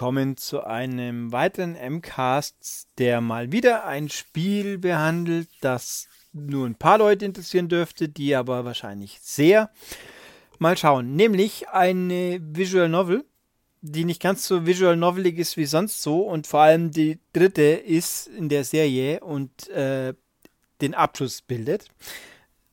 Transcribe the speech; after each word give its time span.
Willkommen 0.00 0.38
zu 0.38 0.64
einem 0.64 1.30
weiteren 1.30 1.74
MCAST, 1.74 2.88
der 2.96 3.20
mal 3.20 3.52
wieder 3.52 3.84
ein 3.84 4.08
Spiel 4.08 4.78
behandelt, 4.78 5.50
das 5.60 6.08
nur 6.32 6.64
ein 6.66 6.74
paar 6.74 6.96
Leute 6.96 7.26
interessieren 7.26 7.68
dürfte, 7.68 8.08
die 8.08 8.34
aber 8.34 8.64
wahrscheinlich 8.64 9.18
sehr. 9.20 9.68
Mal 10.58 10.78
schauen, 10.78 11.16
nämlich 11.16 11.68
eine 11.68 12.40
Visual 12.40 12.88
Novel, 12.88 13.26
die 13.82 14.06
nicht 14.06 14.22
ganz 14.22 14.46
so 14.46 14.64
visual 14.64 14.96
novelig 14.96 15.38
ist 15.38 15.58
wie 15.58 15.66
sonst 15.66 16.00
so 16.00 16.22
und 16.22 16.46
vor 16.46 16.60
allem 16.60 16.90
die 16.92 17.18
dritte 17.34 17.60
ist 17.60 18.26
in 18.26 18.48
der 18.48 18.64
Serie 18.64 19.20
und 19.20 19.68
äh, 19.68 20.14
den 20.80 20.94
Abschluss 20.94 21.42
bildet. 21.42 21.88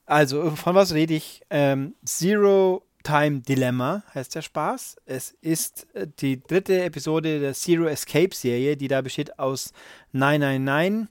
Also, 0.05 0.51
von 0.51 0.75
was 0.75 0.93
rede 0.93 1.15
ich? 1.15 1.41
Ähm, 1.49 1.95
Zero 2.05 2.86
Time 3.07 3.39
Dilemma 3.39 4.03
heißt 4.13 4.35
der 4.35 4.41
Spaß. 4.41 4.97
Es 5.05 5.31
ist 5.39 5.87
äh, 5.95 6.07
die 6.19 6.43
dritte 6.43 6.83
Episode 6.83 7.39
der 7.39 7.53
Zero 7.53 7.85
Escape 7.85 8.35
Serie, 8.35 8.75
die 8.75 8.89
da 8.89 9.01
besteht 9.01 9.39
aus 9.39 9.71
999. 10.11 11.07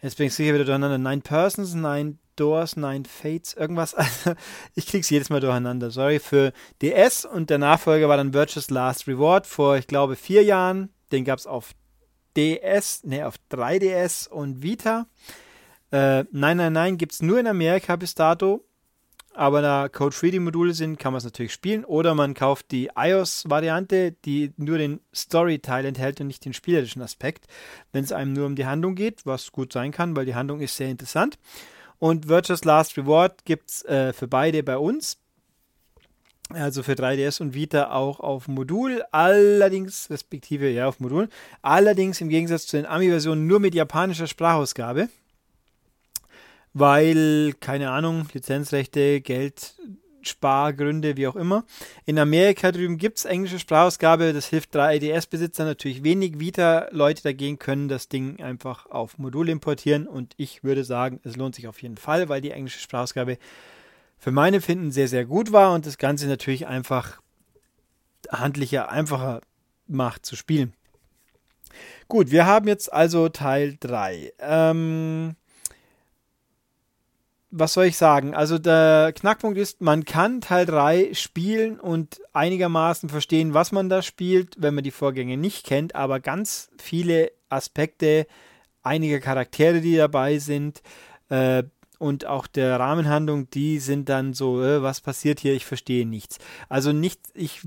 Jetzt 0.00 0.16
bin 0.16 0.28
ich 0.28 0.34
sicher 0.34 0.54
wieder 0.54 0.64
durcheinander. 0.64 0.96
Nine 0.96 1.20
Persons, 1.20 1.74
Nine 1.74 2.16
Doors, 2.36 2.76
Nine 2.76 3.04
Fates, 3.04 3.52
irgendwas. 3.52 3.94
Also, 3.98 4.32
ich 4.74 4.86
krieg's 4.86 5.10
jedes 5.10 5.28
Mal 5.28 5.40
durcheinander. 5.40 5.90
Sorry 5.90 6.18
für 6.18 6.54
DS 6.80 7.26
und 7.26 7.50
der 7.50 7.58
Nachfolger 7.58 8.08
war 8.08 8.16
dann 8.16 8.32
Virtuous 8.32 8.70
Last 8.70 9.06
Reward 9.06 9.46
vor, 9.46 9.76
ich 9.76 9.86
glaube, 9.86 10.16
vier 10.16 10.42
Jahren. 10.44 10.88
Den 11.12 11.26
gab's 11.26 11.46
auf 11.46 11.72
DS, 12.38 13.04
ne, 13.04 13.26
auf 13.26 13.34
3DS 13.52 14.30
und 14.30 14.62
Vita. 14.62 15.06
Äh, 15.90 16.24
999 16.32 16.98
gibt's 16.98 17.20
nur 17.20 17.38
in 17.38 17.46
Amerika 17.46 17.96
bis 17.96 18.14
dato 18.14 18.64
aber 19.38 19.62
da 19.62 19.88
Code 19.88 20.14
3 20.14 20.40
Module 20.40 20.74
sind, 20.74 20.98
kann 20.98 21.12
man 21.12 21.18
es 21.18 21.24
natürlich 21.24 21.52
spielen. 21.52 21.84
Oder 21.84 22.14
man 22.16 22.34
kauft 22.34 22.72
die 22.72 22.90
iOS-Variante, 22.96 24.12
die 24.24 24.52
nur 24.56 24.78
den 24.78 25.00
Story-Teil 25.14 25.84
enthält 25.84 26.20
und 26.20 26.26
nicht 26.26 26.44
den 26.44 26.52
spielerischen 26.52 27.02
Aspekt, 27.02 27.46
wenn 27.92 28.02
es 28.02 28.10
einem 28.10 28.32
nur 28.32 28.46
um 28.46 28.56
die 28.56 28.66
Handlung 28.66 28.96
geht, 28.96 29.24
was 29.26 29.52
gut 29.52 29.72
sein 29.72 29.92
kann, 29.92 30.16
weil 30.16 30.26
die 30.26 30.34
Handlung 30.34 30.60
ist 30.60 30.76
sehr 30.76 30.88
interessant. 30.88 31.38
Und 32.00 32.28
Virtuous 32.28 32.64
Last 32.64 32.98
Reward 32.98 33.44
gibt 33.44 33.70
es 33.70 33.84
äh, 33.84 34.12
für 34.12 34.26
beide 34.26 34.64
bei 34.64 34.76
uns. 34.76 35.18
Also 36.50 36.82
für 36.82 36.94
3DS 36.94 37.40
und 37.40 37.54
Vita 37.54 37.92
auch 37.92 38.20
auf 38.20 38.48
Modul, 38.48 39.04
allerdings, 39.12 40.08
respektive 40.10 40.68
ja 40.70 40.88
auf 40.88 40.98
Modul, 40.98 41.28
allerdings 41.62 42.20
im 42.20 42.28
Gegensatz 42.28 42.66
zu 42.66 42.76
den 42.76 42.86
Ami-Versionen 42.86 43.46
nur 43.46 43.60
mit 43.60 43.74
japanischer 43.74 44.26
Sprachausgabe 44.26 45.08
weil, 46.74 47.54
keine 47.60 47.90
Ahnung, 47.90 48.26
Lizenzrechte, 48.32 49.20
Geld, 49.20 49.74
Spargründe, 50.22 51.16
wie 51.16 51.26
auch 51.26 51.36
immer. 51.36 51.64
In 52.04 52.18
Amerika 52.18 52.72
drüben 52.72 52.98
gibt 52.98 53.18
es 53.18 53.24
englische 53.24 53.58
Sprachausgabe, 53.58 54.32
das 54.32 54.46
hilft 54.46 54.74
3DS-Besitzern 54.76 55.66
natürlich 55.66 56.02
wenig. 56.04 56.38
Vita-Leute 56.38 57.22
dagegen 57.22 57.58
können 57.58 57.88
das 57.88 58.08
Ding 58.08 58.42
einfach 58.42 58.86
auf 58.86 59.18
Modul 59.18 59.48
importieren 59.48 60.06
und 60.06 60.34
ich 60.36 60.64
würde 60.64 60.84
sagen, 60.84 61.20
es 61.24 61.36
lohnt 61.36 61.54
sich 61.54 61.68
auf 61.68 61.82
jeden 61.82 61.96
Fall, 61.96 62.28
weil 62.28 62.40
die 62.40 62.50
englische 62.50 62.80
Sprachausgabe 62.80 63.38
für 64.18 64.32
meine 64.32 64.60
Finden 64.60 64.90
sehr, 64.90 65.08
sehr 65.08 65.24
gut 65.24 65.52
war 65.52 65.72
und 65.72 65.86
das 65.86 65.98
Ganze 65.98 66.26
natürlich 66.26 66.66
einfach 66.66 67.20
handlicher, 68.30 68.90
einfacher 68.90 69.40
macht 69.86 70.26
zu 70.26 70.36
spielen. 70.36 70.74
Gut, 72.08 72.30
wir 72.30 72.46
haben 72.46 72.66
jetzt 72.68 72.92
also 72.92 73.28
Teil 73.28 73.76
3. 73.78 74.32
Ähm, 74.40 75.36
was 77.50 77.72
soll 77.72 77.86
ich 77.86 77.96
sagen? 77.96 78.34
Also 78.34 78.58
der 78.58 79.12
Knackpunkt 79.14 79.58
ist, 79.58 79.80
man 79.80 80.04
kann 80.04 80.40
Teil 80.40 80.66
3 80.66 81.14
spielen 81.14 81.80
und 81.80 82.20
einigermaßen 82.32 83.08
verstehen, 83.08 83.54
was 83.54 83.72
man 83.72 83.88
da 83.88 84.02
spielt, 84.02 84.56
wenn 84.58 84.74
man 84.74 84.84
die 84.84 84.90
Vorgänge 84.90 85.36
nicht 85.36 85.64
kennt, 85.64 85.94
aber 85.94 86.20
ganz 86.20 86.70
viele 86.78 87.32
Aspekte, 87.48 88.26
einige 88.82 89.20
Charaktere, 89.20 89.80
die 89.80 89.96
dabei 89.96 90.38
sind 90.38 90.82
äh, 91.30 91.62
und 91.98 92.26
auch 92.26 92.46
der 92.46 92.78
Rahmenhandlung, 92.78 93.48
die 93.50 93.78
sind 93.78 94.08
dann 94.08 94.34
so, 94.34 94.62
äh, 94.62 94.82
was 94.82 95.00
passiert 95.00 95.40
hier? 95.40 95.54
Ich 95.54 95.64
verstehe 95.64 96.06
nichts. 96.06 96.38
Also 96.68 96.92
nicht, 96.92 97.20
ich, 97.34 97.62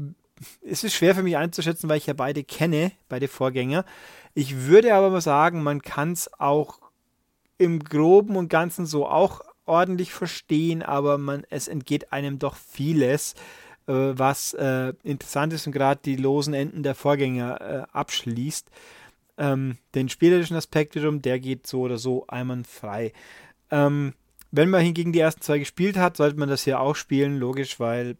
es 0.61 0.83
ist 0.83 0.93
schwer 0.93 1.15
für 1.15 1.23
mich 1.23 1.37
einzuschätzen, 1.37 1.89
weil 1.89 1.97
ich 1.97 2.05
ja 2.05 2.13
beide 2.13 2.43
kenne, 2.43 2.91
beide 3.09 3.27
Vorgänger. 3.27 3.83
Ich 4.35 4.67
würde 4.67 4.93
aber 4.93 5.09
mal 5.09 5.21
sagen, 5.21 5.63
man 5.63 5.81
kann 5.81 6.13
es 6.13 6.31
auch 6.39 6.79
im 7.57 7.79
Groben 7.83 8.37
und 8.37 8.49
Ganzen 8.49 8.85
so 8.85 9.07
auch 9.07 9.41
ordentlich 9.71 10.11
verstehen, 10.11 10.83
aber 10.83 11.17
man, 11.17 11.45
es 11.49 11.69
entgeht 11.69 12.11
einem 12.11 12.39
doch 12.39 12.57
vieles, 12.57 13.35
äh, 13.87 13.93
was 13.93 14.53
äh, 14.53 14.93
interessant 15.01 15.53
ist 15.53 15.65
und 15.65 15.71
gerade 15.71 16.01
die 16.03 16.17
losen 16.17 16.53
Enden 16.53 16.83
der 16.83 16.93
Vorgänger 16.93 17.61
äh, 17.61 17.97
abschließt. 17.97 18.67
Ähm, 19.37 19.77
den 19.95 20.09
spielerischen 20.09 20.57
Aspekt 20.57 20.93
wiederum, 20.95 21.21
der 21.21 21.39
geht 21.39 21.65
so 21.65 21.79
oder 21.79 21.97
so 21.97 22.27
einwandfrei. 22.27 23.13
Ähm, 23.71 24.13
wenn 24.51 24.69
man 24.69 24.81
hingegen 24.81 25.13
die 25.13 25.21
ersten 25.21 25.41
zwei 25.41 25.59
gespielt 25.59 25.95
hat, 25.95 26.17
sollte 26.17 26.37
man 26.37 26.49
das 26.49 26.65
hier 26.65 26.81
auch 26.81 26.97
spielen, 26.97 27.37
logisch, 27.37 27.79
weil 27.79 28.17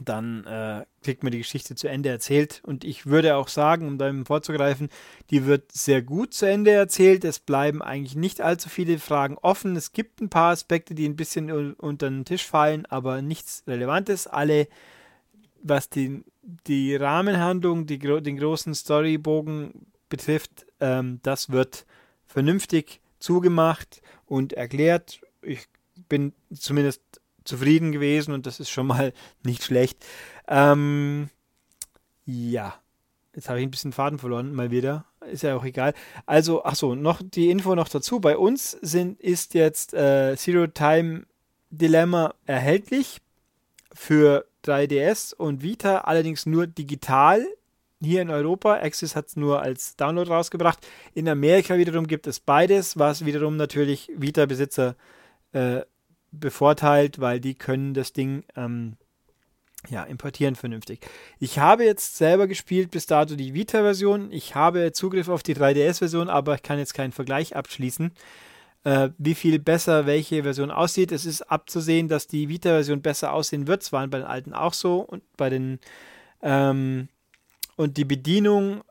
dann 0.00 0.44
äh, 0.46 0.84
kriegt 1.02 1.22
man 1.22 1.32
die 1.32 1.38
Geschichte 1.38 1.74
zu 1.74 1.88
Ende 1.88 2.08
erzählt. 2.08 2.62
Und 2.64 2.84
ich 2.84 3.06
würde 3.06 3.36
auch 3.36 3.48
sagen, 3.48 3.86
um 3.86 3.98
da 3.98 4.12
vorzugreifen, 4.24 4.88
die 5.30 5.44
wird 5.44 5.70
sehr 5.72 6.02
gut 6.02 6.34
zu 6.34 6.46
Ende 6.46 6.70
erzählt. 6.70 7.24
Es 7.24 7.38
bleiben 7.38 7.82
eigentlich 7.82 8.16
nicht 8.16 8.40
allzu 8.40 8.68
viele 8.68 8.98
Fragen 8.98 9.36
offen. 9.42 9.76
Es 9.76 9.92
gibt 9.92 10.20
ein 10.20 10.30
paar 10.30 10.52
Aspekte, 10.52 10.94
die 10.94 11.06
ein 11.06 11.16
bisschen 11.16 11.74
unter 11.74 12.08
den 12.08 12.24
Tisch 12.24 12.46
fallen, 12.46 12.86
aber 12.86 13.22
nichts 13.22 13.64
Relevantes. 13.66 14.26
Alle, 14.26 14.68
was 15.62 15.90
die, 15.90 16.24
die 16.66 16.96
Rahmenhandlung, 16.96 17.86
die, 17.86 17.98
den 17.98 18.36
großen 18.38 18.74
Storybogen 18.74 19.86
betrifft, 20.08 20.66
ähm, 20.80 21.20
das 21.22 21.50
wird 21.50 21.86
vernünftig 22.26 23.00
zugemacht 23.18 24.02
und 24.26 24.54
erklärt. 24.54 25.20
Ich 25.42 25.68
bin 26.08 26.32
zumindest 26.52 27.21
zufrieden 27.44 27.92
gewesen 27.92 28.32
und 28.32 28.46
das 28.46 28.60
ist 28.60 28.70
schon 28.70 28.86
mal 28.86 29.12
nicht 29.44 29.62
schlecht. 29.62 30.04
Ähm, 30.48 31.28
ja, 32.24 32.74
jetzt 33.34 33.48
habe 33.48 33.60
ich 33.60 33.66
ein 33.66 33.70
bisschen 33.70 33.92
Faden 33.92 34.18
verloren, 34.18 34.54
mal 34.54 34.70
wieder. 34.70 35.04
Ist 35.30 35.42
ja 35.42 35.56
auch 35.56 35.64
egal. 35.64 35.94
Also, 36.26 36.64
ach 36.64 36.74
so, 36.74 36.94
noch 36.94 37.22
die 37.22 37.50
Info 37.50 37.74
noch 37.74 37.88
dazu. 37.88 38.20
Bei 38.20 38.36
uns 38.36 38.72
sind, 38.82 39.20
ist 39.20 39.54
jetzt 39.54 39.94
äh, 39.94 40.36
Zero 40.36 40.66
Time 40.66 41.26
Dilemma 41.70 42.34
erhältlich 42.44 43.20
für 43.94 44.46
3DS 44.64 45.34
und 45.34 45.62
Vita, 45.62 45.98
allerdings 45.98 46.46
nur 46.46 46.66
digital 46.66 47.46
hier 48.00 48.22
in 48.22 48.30
Europa. 48.30 48.74
Axis 48.74 49.16
hat 49.16 49.28
es 49.28 49.36
nur 49.36 49.62
als 49.62 49.96
Download 49.96 50.28
rausgebracht. 50.28 50.86
In 51.14 51.28
Amerika 51.28 51.76
wiederum 51.78 52.06
gibt 52.06 52.26
es 52.26 52.40
beides, 52.40 52.98
was 52.98 53.24
wiederum 53.24 53.56
natürlich 53.56 54.10
Vita-Besitzer 54.16 54.96
äh, 55.52 55.82
bevorteilt, 56.32 57.20
weil 57.20 57.40
die 57.40 57.54
können 57.54 57.94
das 57.94 58.12
Ding 58.12 58.44
ähm, 58.56 58.96
ja, 59.88 60.04
importieren 60.04 60.54
vernünftig. 60.54 61.00
Ich 61.38 61.58
habe 61.58 61.84
jetzt 61.84 62.16
selber 62.16 62.46
gespielt 62.46 62.90
bis 62.90 63.06
dato 63.06 63.34
die 63.34 63.54
Vita-Version. 63.54 64.30
Ich 64.32 64.54
habe 64.54 64.92
Zugriff 64.92 65.28
auf 65.28 65.42
die 65.42 65.54
3DS-Version, 65.54 66.28
aber 66.28 66.54
ich 66.54 66.62
kann 66.62 66.78
jetzt 66.78 66.94
keinen 66.94 67.12
Vergleich 67.12 67.56
abschließen, 67.56 68.12
äh, 68.84 69.10
wie 69.18 69.34
viel 69.34 69.58
besser 69.58 70.06
welche 70.06 70.44
Version 70.44 70.70
aussieht. 70.70 71.12
Es 71.12 71.26
ist 71.26 71.42
abzusehen, 71.42 72.08
dass 72.08 72.28
die 72.28 72.48
Vita-Version 72.48 73.02
besser 73.02 73.32
aussehen 73.32 73.66
wird. 73.66 73.82
Es 73.82 73.92
waren 73.92 74.10
bei 74.10 74.18
den 74.18 74.26
alten 74.26 74.52
auch 74.52 74.74
so 74.74 75.00
und 75.00 75.22
bei 75.36 75.50
den 75.50 75.80
ähm, 76.42 77.08
und 77.76 77.96
die 77.96 78.04
Bedienung 78.04 78.82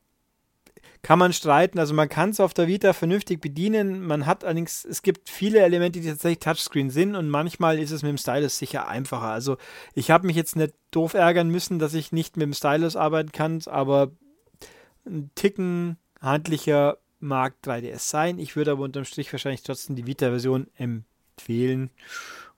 kann 1.04 1.20
man 1.20 1.34
streiten. 1.34 1.80
Also 1.80 1.94
man 1.94 2.10
kann 2.10 2.30
es 2.30 2.40
auf 2.40 2.54
der 2.54 2.68
Vita 2.68 2.94
vernünftig 2.94 3.42
bedienen. 3.42 4.06
Man 4.06 4.26
hat 4.26 4.44
allerdings, 4.44 4.86
es 4.86 5.02
gibt 5.02 5.30
viele 5.30 5.60
Elemente, 5.60 6.00
die 6.00 6.08
tatsächlich 6.08 6.40
Touchscreen 6.40 6.90
sind 6.90 7.16
und 7.16 7.30
manchmal 7.30 7.80
ist 7.80 7.92
es 7.92 8.04
mit 8.04 8.10
dem 8.10 8.18
Stylus 8.18 8.58
sicher 8.58 8.88
einfacher. 8.88 9.30
Also 9.30 9.58
ich 9.96 10.12
habe 10.12 10.28
mich 10.28 10.36
jetzt 10.36 10.56
nicht 10.56 10.74
doof 10.92 11.14
ärgern 11.14 11.50
müssen, 11.50 11.80
dass 11.80 11.94
ich 11.94 12.12
nicht 12.12 12.38
mit 12.38 12.44
dem 12.44 12.54
Stylus 12.54 12.96
arbeiten 12.96 13.32
kann, 13.32 13.62
aber 13.66 14.12
ein 15.06 15.32
Ticken 15.34 15.98
handlicher 16.22 16.98
mag 17.20 17.56
3DS 17.64 18.10
sein. 18.10 18.40
Ich 18.40 18.56
würde 18.56 18.72
aber 18.72 18.84
unterm 18.84 19.06
Strich 19.06 19.32
wahrscheinlich 19.32 19.64
trotzdem 19.64 19.96
die 19.96 20.06
Vita-Version 20.06 20.68
empfehlen. 20.76 21.90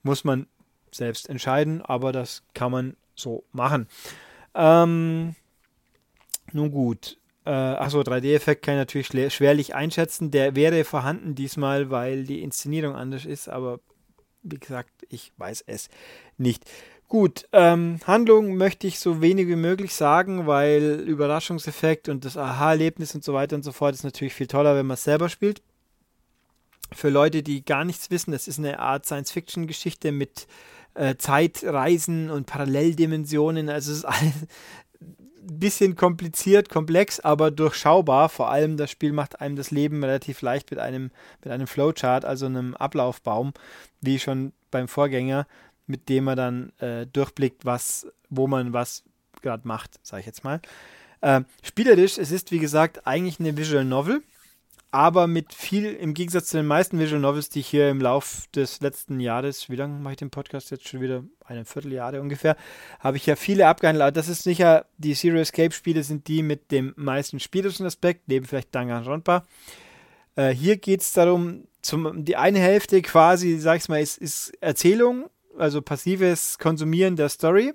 Muss 0.02 0.24
man 0.24 0.48
selbst 0.92 1.30
entscheiden, 1.30 1.82
aber 1.82 2.12
das 2.12 2.44
kann 2.54 2.72
man 2.72 2.98
so 3.16 3.46
machen. 3.52 3.88
Ähm, 4.54 5.36
nun 6.52 6.72
gut, 6.72 7.18
äh, 7.46 7.50
achso, 7.50 8.02
3D-Effekt 8.02 8.64
kann 8.64 8.76
ich 8.76 8.80
natürlich 8.80 9.34
schwerlich 9.34 9.76
einschätzen. 9.76 10.32
Der 10.32 10.56
wäre 10.56 10.84
vorhanden 10.84 11.36
diesmal, 11.36 11.90
weil 11.90 12.24
die 12.24 12.42
Inszenierung 12.42 12.96
anders 12.96 13.26
ist, 13.26 13.50
aber 13.50 13.80
wie 14.44 14.60
gesagt, 14.60 14.92
ich 15.10 15.32
weiß 15.38 15.64
es 15.68 15.90
nicht. 16.38 16.70
Gut, 17.08 17.48
ähm, 17.52 18.00
Handlung 18.08 18.56
möchte 18.58 18.88
ich 18.88 19.00
so 19.00 19.22
wenig 19.22 19.48
wie 19.48 19.56
möglich 19.56 19.94
sagen, 19.94 20.48
weil 20.48 21.00
Überraschungseffekt 21.06 22.10
und 22.10 22.26
das 22.26 22.38
Aha-Erlebnis 22.38 23.14
und 23.14 23.24
so 23.24 23.34
weiter 23.34 23.56
und 23.56 23.64
so 23.64 23.72
fort 23.72 23.94
ist 23.94 24.04
natürlich 24.04 24.34
viel 24.34 24.48
toller, 24.48 24.76
wenn 24.76 24.88
man 24.88 24.96
es 24.96 25.04
selber 25.04 25.30
spielt. 25.30 25.62
Für 26.92 27.10
Leute, 27.10 27.44
die 27.44 27.64
gar 27.64 27.86
nichts 27.86 28.10
wissen, 28.10 28.32
das 28.32 28.48
ist 28.48 28.58
eine 28.58 28.80
Art 28.80 29.06
Science-Fiction-Geschichte 29.06 30.12
mit 30.12 30.48
äh, 30.96 31.16
Zeitreisen 31.16 32.30
und 32.30 32.46
Paralleldimensionen. 32.46 33.70
Also 33.70 33.92
es 33.92 34.00
ist 34.00 34.06
alles, 34.06 34.34
bisschen 35.46 35.96
kompliziert, 35.96 36.70
komplex, 36.70 37.20
aber 37.20 37.52
durchschaubar. 37.52 38.30
Vor 38.30 38.50
allem 38.50 38.78
das 38.78 38.92
Spiel 38.92 39.12
macht 39.12 39.42
einem 39.42 39.56
das 39.56 39.72
Leben 39.72 40.04
relativ 40.04 40.42
leicht 40.42 40.72
mit 40.72 40.80
einem, 40.80 41.12
mit 41.44 41.54
einem 41.54 41.68
Flowchart, 41.68 42.26
also 42.26 42.46
einem 42.46 42.76
Ablaufbaum, 42.76 43.54
wie 44.02 44.20
schon 44.20 44.54
beim 44.72 44.88
Vorgänger, 44.88 45.48
mit 45.88 46.10
dem 46.10 46.26
man 46.26 46.38
dann 46.38 46.70
äh, 46.80 47.06
durchblickt, 47.08 47.66
was, 47.66 48.08
wo 48.30 48.48
man 48.48 48.74
was 48.74 49.04
gerade 49.42 49.68
macht, 49.68 50.00
sage 50.04 50.22
ich 50.22 50.26
jetzt 50.26 50.44
mal. 50.44 50.62
Äh, 51.22 51.42
spielerisch, 51.62 52.18
es 52.18 52.32
ist 52.32 52.52
wie 52.52 52.60
gesagt 52.60 53.06
eigentlich 53.06 53.40
eine 53.40 53.56
Visual 53.56 53.86
Novel 53.86 54.24
aber 54.94 55.26
mit 55.26 55.54
viel, 55.56 55.86
im 55.86 56.14
Gegensatz 56.14 56.50
zu 56.50 56.58
den 56.58 56.68
meisten 56.68 57.00
Visual 57.00 57.20
Novels, 57.20 57.50
die 57.50 57.62
ich 57.62 57.68
hier 57.68 57.90
im 57.90 58.00
Lauf 58.00 58.44
des 58.56 58.80
letzten 58.80 59.20
Jahres, 59.20 59.68
wie 59.68 59.76
lange 59.76 60.00
mache 60.00 60.14
ich 60.14 60.20
den 60.20 60.30
Podcast 60.30 60.70
jetzt 60.70 60.88
schon 60.88 61.02
wieder? 61.02 61.24
Eine 61.44 61.66
Vierteljahre 61.66 62.22
ungefähr, 62.22 62.56
habe 63.00 63.18
ich 63.18 63.26
ja 63.26 63.36
viele 63.36 63.68
abgehandelt. 63.68 64.04
Aber 64.04 64.12
das 64.12 64.28
ist 64.28 64.44
sicher, 64.44 64.86
die 65.00 65.16
Zero 65.16 65.38
Escape 65.38 65.74
Spiele 65.74 66.04
sind 66.04 66.28
die 66.28 66.44
mit 66.44 66.72
dem 66.72 66.94
meisten 66.96 67.40
spielerischen 67.40 67.88
Aspekt, 67.88 68.28
neben 68.28 68.46
vielleicht 68.46 68.76
Danganronpa. 68.76 69.44
Äh, 70.36 70.50
hier 70.50 70.78
geht 70.78 71.02
es 71.02 71.12
darum, 71.12 71.68
zum, 71.82 72.24
die 72.24 72.36
eine 72.36 72.60
Hälfte 72.60 73.02
quasi, 73.02 73.58
sag 73.58 73.78
ich 73.78 73.90
mal, 73.90 74.00
ist, 74.00 74.20
ist 74.20 74.54
Erzählung, 74.62 75.28
also 75.58 75.82
passives 75.82 76.60
Konsumieren 76.60 77.16
der 77.16 77.30
Story. 77.30 77.74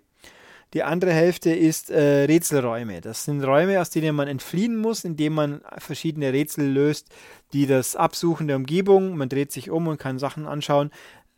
Die 0.74 0.82
andere 0.82 1.12
Hälfte 1.12 1.50
ist 1.50 1.90
äh, 1.90 2.24
Rätselräume. 2.24 3.00
Das 3.00 3.24
sind 3.24 3.42
Räume, 3.42 3.80
aus 3.80 3.90
denen 3.90 4.14
man 4.14 4.28
entfliehen 4.28 4.76
muss, 4.76 5.04
indem 5.04 5.34
man 5.34 5.62
verschiedene 5.78 6.32
Rätsel 6.32 6.70
löst, 6.70 7.08
die 7.52 7.66
das 7.66 7.96
Absuchen 7.96 8.48
der 8.48 8.56
Umgebung, 8.56 9.16
man 9.16 9.28
dreht 9.28 9.50
sich 9.50 9.70
um 9.70 9.86
und 9.86 9.98
kann 9.98 10.18
Sachen 10.18 10.46
anschauen, 10.46 10.90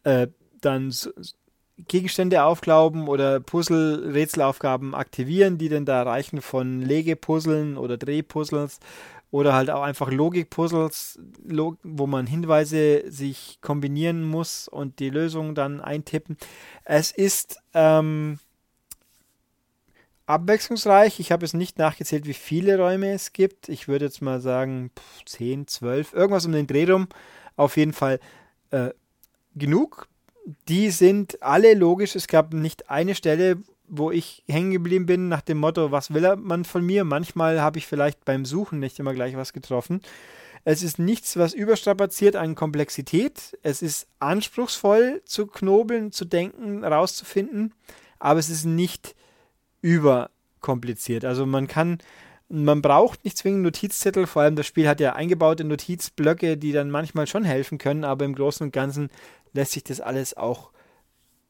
äh, 0.02 0.26
dann 0.60 0.92
Gegenstände 1.88 2.42
aufglauben 2.42 3.08
oder 3.08 3.40
Puzzle-Rätselaufgaben 3.40 4.94
aktivieren, 4.94 5.58
die 5.58 5.68
dann 5.68 5.84
da 5.84 6.02
reichen 6.02 6.42
von 6.42 6.82
Legepuzzeln 6.82 7.76
oder 7.76 7.96
Drehpuzzles 7.96 8.80
oder 9.30 9.54
halt 9.54 9.70
auch 9.70 9.82
einfach 9.82 10.10
Logikpuzzles, 10.10 11.20
log 11.46 11.78
wo 11.82 12.06
man 12.06 12.26
Hinweise 12.26 13.04
sich 13.10 13.58
kombinieren 13.60 14.24
muss 14.24 14.66
und 14.66 14.98
die 14.98 15.10
Lösung 15.10 15.54
dann 15.54 15.80
eintippen. 15.80 16.36
Es 16.84 17.12
ist 17.12 17.58
ähm, 17.72 18.38
abwechslungsreich. 20.30 21.20
Ich 21.20 21.32
habe 21.32 21.44
es 21.44 21.54
nicht 21.54 21.78
nachgezählt, 21.78 22.26
wie 22.26 22.34
viele 22.34 22.78
Räume 22.78 23.12
es 23.12 23.32
gibt. 23.32 23.68
Ich 23.68 23.88
würde 23.88 24.06
jetzt 24.06 24.22
mal 24.22 24.40
sagen 24.40 24.90
10, 25.26 25.66
12, 25.66 26.12
irgendwas 26.14 26.46
um 26.46 26.52
den 26.52 26.66
Dreh 26.66 26.90
rum. 26.90 27.08
Auf 27.56 27.76
jeden 27.76 27.92
Fall 27.92 28.20
äh, 28.70 28.90
genug. 29.54 30.08
Die 30.68 30.90
sind 30.90 31.42
alle 31.42 31.74
logisch. 31.74 32.16
Es 32.16 32.26
gab 32.26 32.54
nicht 32.54 32.90
eine 32.90 33.14
Stelle, 33.14 33.58
wo 33.86 34.10
ich 34.10 34.44
hängen 34.48 34.70
geblieben 34.70 35.06
bin 35.06 35.28
nach 35.28 35.42
dem 35.42 35.58
Motto, 35.58 35.90
was 35.90 36.14
will 36.14 36.36
man 36.36 36.64
von 36.64 36.86
mir? 36.86 37.04
Manchmal 37.04 37.60
habe 37.60 37.78
ich 37.78 37.86
vielleicht 37.86 38.24
beim 38.24 38.44
Suchen 38.44 38.78
nicht 38.78 38.98
immer 38.98 39.14
gleich 39.14 39.36
was 39.36 39.52
getroffen. 39.52 40.00
Es 40.64 40.82
ist 40.82 40.98
nichts, 40.98 41.36
was 41.36 41.54
überstrapaziert 41.54 42.36
an 42.36 42.54
Komplexität. 42.54 43.58
Es 43.62 43.82
ist 43.82 44.06
anspruchsvoll 44.20 45.22
zu 45.24 45.46
knobeln, 45.46 46.12
zu 46.12 46.24
denken, 46.24 46.84
rauszufinden, 46.84 47.74
aber 48.18 48.38
es 48.38 48.50
ist 48.50 48.64
nicht 48.64 49.14
überkompliziert. 49.82 51.24
Also 51.24 51.46
man 51.46 51.66
kann, 51.66 51.98
man 52.48 52.82
braucht 52.82 53.24
nicht 53.24 53.38
zwingend 53.38 53.62
Notizzettel, 53.62 54.26
vor 54.26 54.42
allem 54.42 54.56
das 54.56 54.66
Spiel 54.66 54.88
hat 54.88 55.00
ja 55.00 55.14
eingebaute 55.14 55.64
Notizblöcke, 55.64 56.56
die 56.56 56.72
dann 56.72 56.90
manchmal 56.90 57.26
schon 57.26 57.44
helfen 57.44 57.78
können, 57.78 58.04
aber 58.04 58.24
im 58.24 58.34
Großen 58.34 58.66
und 58.66 58.72
Ganzen 58.72 59.10
lässt 59.52 59.72
sich 59.72 59.84
das 59.84 60.00
alles 60.00 60.36
auch 60.36 60.70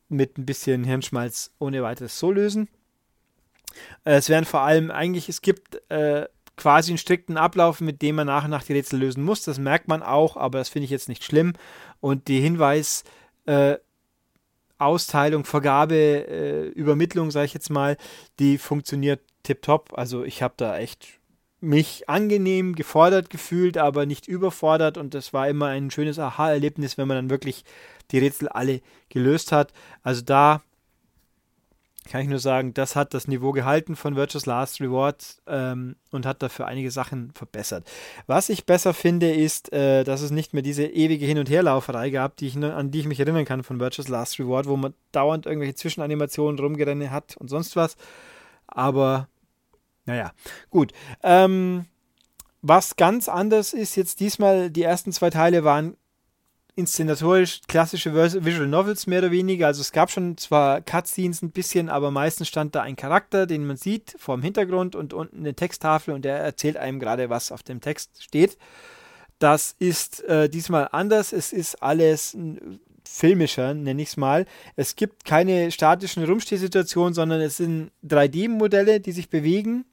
mit 0.09 0.39
ein 0.39 0.47
bisschen 0.47 0.85
Hirnschmalz 0.85 1.53
ohne 1.59 1.83
weiteres 1.83 2.19
so 2.19 2.31
lösen. 2.33 2.69
Es 4.05 4.29
werden 4.29 4.45
vor 4.45 4.61
allem 4.61 4.91
eigentlich, 4.91 5.29
es 5.29 5.43
gibt 5.43 5.81
äh, 5.91 6.27
quasi 6.57 6.91
einen 6.91 6.99
strikten 6.99 7.37
Ablauf, 7.37 7.81
mit 7.81 8.03
dem 8.03 8.17
man 8.17 8.27
nach 8.27 8.45
und 8.45 8.51
nach 8.51 8.65
die 8.65 8.73
Rätsel 8.73 8.99
lösen 8.99 9.23
muss. 9.23 9.45
Das 9.45 9.59
merkt 9.59 9.89
man 9.89 10.03
auch, 10.03 10.37
aber 10.37 10.59
das 10.59 10.69
finde 10.69 10.85
ich 10.85 10.91
jetzt 10.91 11.09
nicht 11.09 11.25
schlimm. 11.25 11.55
Und 12.01 12.29
die 12.29 12.41
Hinweis, 12.41 13.05
äh, 13.47 13.77
Austeilung, 14.81 15.45
Vergabe, 15.45 15.95
äh, 15.95 16.67
Übermittlung, 16.69 17.31
sage 17.31 17.47
ich 17.47 17.55
jetzt 17.55 17.71
mal, 17.71 17.97
die 18.39 18.59
funktioniert 18.59 19.21
tipptopp. 19.43 19.93
Also 19.97 20.25
ich 20.25 20.43
habe 20.43 20.55
da 20.57 20.79
echt 20.79 21.21
mich 21.61 22.09
angenehm 22.09 22.75
gefordert 22.75 23.29
gefühlt, 23.29 23.77
aber 23.77 24.07
nicht 24.07 24.27
überfordert 24.27 24.97
und 24.97 25.13
das 25.15 25.33
war 25.33 25.49
immer 25.49 25.67
ein 25.67 25.91
schönes 25.91 26.19
Aha-Erlebnis, 26.19 26.97
wenn 26.97 27.07
man 27.07 27.17
dann 27.17 27.31
wirklich 27.31 27.65
die 28.11 28.19
Rätsel 28.19 28.49
alle 28.49 28.81
gelöst 29.11 29.53
hat. 29.53 29.73
Also 30.03 30.23
da 30.23 30.63
kann 32.11 32.23
ich 32.23 32.29
nur 32.29 32.41
sagen, 32.41 32.75
das 32.75 32.97
hat 32.97 33.15
das 33.15 33.29
Niveau 33.29 33.53
gehalten 33.53 33.95
von 33.95 34.17
Virtuous 34.17 34.45
Last 34.45 34.81
Reward 34.81 35.41
ähm, 35.47 35.95
und 36.11 36.27
hat 36.27 36.43
dafür 36.43 36.67
einige 36.67 36.91
Sachen 36.91 37.31
verbessert. 37.35 37.89
Was 38.27 38.49
ich 38.49 38.67
besser 38.67 38.93
finde, 38.95 39.33
ist, 39.33 39.73
äh, 39.73 40.03
dass 40.03 40.21
es 40.21 40.33
nicht 40.33 40.53
mehr 40.53 40.65
diese 40.65 40.85
ewige 40.87 41.25
Hin- 41.25 41.39
und 41.39 41.49
Herlauferei 41.49 42.11
gab, 42.11 42.37
die 42.37 42.49
ich, 42.49 42.57
an 42.57 42.91
die 42.91 42.99
ich 42.99 43.07
mich 43.07 43.21
erinnern 43.21 43.45
kann 43.45 43.63
von 43.63 43.79
Virtuous 43.79 44.09
Last 44.09 44.41
Reward, 44.41 44.67
wo 44.67 44.77
man 44.77 44.93
dauernd 45.13 45.47
irgendwelche 45.47 45.77
Zwischenanimationen 45.77 46.59
rumgerennen 46.59 47.13
hat 47.13 47.37
und 47.37 47.49
sonst 47.49 47.77
was. 47.77 47.97
Aber, 48.67 49.29
naja, 50.05 50.33
gut. 50.69 50.93
Ähm, 51.23 51.87
was 52.61 52.97
ganz 52.97 53.29
anders 53.29 53.73
ist 53.73 53.95
jetzt 53.95 54.19
diesmal, 54.19 54.71
die 54.71 54.83
ersten 54.83 55.13
zwei 55.13 55.31
Teile 55.31 55.63
waren 55.63 55.97
inszenatorisch 56.81 57.61
klassische 57.69 58.13
Visual 58.15 58.67
Novels 58.67 59.07
mehr 59.07 59.21
oder 59.21 59.31
weniger. 59.31 59.69
Also 59.69 59.81
es 59.81 59.93
gab 59.93 60.11
schon 60.11 60.37
zwar 60.37 60.81
Cutscenes 60.81 61.43
ein 61.43 61.53
bisschen, 61.53 61.89
aber 61.89 62.11
meistens 62.11 62.49
stand 62.49 62.75
da 62.75 62.83
ein 62.83 62.97
Charakter, 62.97 63.47
den 63.47 63.67
man 63.67 63.77
sieht 63.77 64.17
vor 64.19 64.37
dem 64.37 64.43
Hintergrund 64.43 64.97
und 64.97 65.13
unten 65.13 65.39
eine 65.39 65.55
Texttafel 65.55 66.15
und 66.15 66.25
der 66.25 66.39
erzählt 66.39 66.77
einem 66.77 66.99
gerade, 66.99 67.31
was 67.31 67.53
auf 67.53 67.63
dem 67.63 67.81
Text 67.81 68.23
steht. 68.23 68.59
Das 69.39 69.77
ist 69.79 70.23
äh, 70.25 70.49
diesmal 70.49 70.89
anders. 70.93 71.33
Es 71.33 71.53
ist 71.53 71.83
alles 71.83 72.37
filmischer, 73.09 73.75
nenne 73.75 74.03
ich 74.03 74.09
es 74.09 74.17
mal. 74.17 74.47
Es 74.77 74.97
gibt 74.97 75.25
keine 75.25 75.71
statischen 75.71 76.25
Rumstehsituationen, 76.25 77.15
sondern 77.15 77.41
es 77.41 77.57
sind 77.57 77.91
3D-Modelle, 78.07 79.01
die 79.01 79.13
sich 79.13 79.31
bewegen 79.31 79.85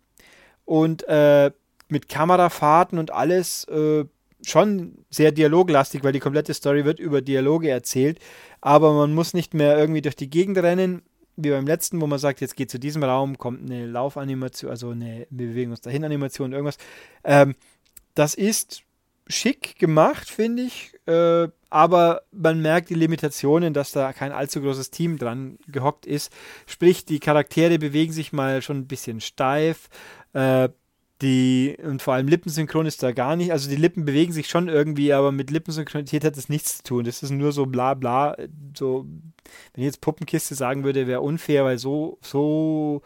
und 0.66 1.08
äh, 1.08 1.52
mit 1.90 2.10
Kamerafahrten 2.10 3.00
und 3.00 3.12
alles 3.12 3.64
äh, 3.66 4.06
schon 4.50 4.94
sehr 5.10 5.32
dialoglastig, 5.32 6.04
weil 6.04 6.14
die 6.14 6.20
komplette 6.20 6.54
Story 6.54 6.86
wird 6.86 7.00
über 7.00 7.22
Dialoge 7.22 7.70
erzählt. 7.70 8.20
Aber 8.62 8.94
man 8.94 9.14
muss 9.14 9.34
nicht 9.34 9.54
mehr 9.54 9.78
irgendwie 9.78 10.02
durch 10.02 10.16
die 10.16 10.30
Gegend 10.30 10.58
rennen, 10.58 11.02
wie 11.36 11.52
beim 11.52 11.68
letzten, 11.68 12.02
wo 12.02 12.08
man 12.08 12.20
sagt, 12.20 12.42
jetzt 12.42 12.56
geht 12.56 12.72
zu 12.72 12.80
diesem 12.80 13.04
Raum, 13.04 13.38
kommt 13.38 13.70
eine 13.70 13.86
Laufanimation, 13.86 14.72
also 14.72 14.90
eine 14.90 15.28
Bewegung 15.30 15.72
uns 15.72 15.82
dahin 15.82 16.04
Animation, 16.04 16.52
irgendwas. 16.52 16.78
Ähm, 17.24 17.56
das 18.16 18.34
ist 18.34 18.84
schick 19.28 19.78
gemacht, 19.78 20.30
finde 20.30 20.64
ich. 20.64 20.94
Äh, 21.06 21.50
aber 21.70 22.22
man 22.32 22.62
merkt 22.62 22.90
die 22.90 22.96
Limitationen, 22.96 23.74
dass 23.74 23.92
da 23.92 24.14
kein 24.14 24.32
allzu 24.32 24.62
großes 24.62 24.90
Team 24.90 25.18
dran 25.18 25.60
gehockt 25.68 26.06
ist. 26.06 26.32
Sprich, 26.66 27.06
die 27.06 27.20
Charaktere 27.20 27.78
bewegen 27.78 28.14
sich 28.14 28.34
mal 28.34 28.62
schon 28.62 28.78
ein 28.78 28.88
bisschen 28.88 29.22
steif. 29.22 29.90
Äh, 30.34 30.70
die, 31.22 31.76
und 31.84 32.02
vor 32.02 32.14
allem 32.14 32.28
Lippensynchron 32.28 32.86
ist 32.86 33.02
da 33.02 33.12
gar 33.12 33.36
nicht. 33.36 33.52
Also 33.52 33.70
die 33.70 33.76
Lippen 33.76 34.06
bewegen 34.06 34.34
sich 34.34 34.50
schon 34.50 34.68
irgendwie, 34.70 35.14
aber 35.14 35.32
mit 35.32 35.50
Lippensynchronität 35.50 36.24
hat 36.24 36.38
das 36.38 36.50
nichts 36.50 36.78
zu 36.78 36.84
tun. 36.84 37.06
Das 37.06 37.24
ist 37.24 37.32
nur 37.32 37.52
so 37.52 37.66
bla 37.66 37.96
bla. 37.96 38.36
So, 38.76 39.06
wenn 39.74 39.84
ich 39.84 39.86
jetzt 39.86 40.02
Puppenkiste 40.02 40.54
sagen 40.56 40.84
würde, 40.84 41.08
wäre 41.08 41.22
unfair, 41.22 41.66
weil 41.66 41.80
so, 41.80 42.20
so 42.22 43.02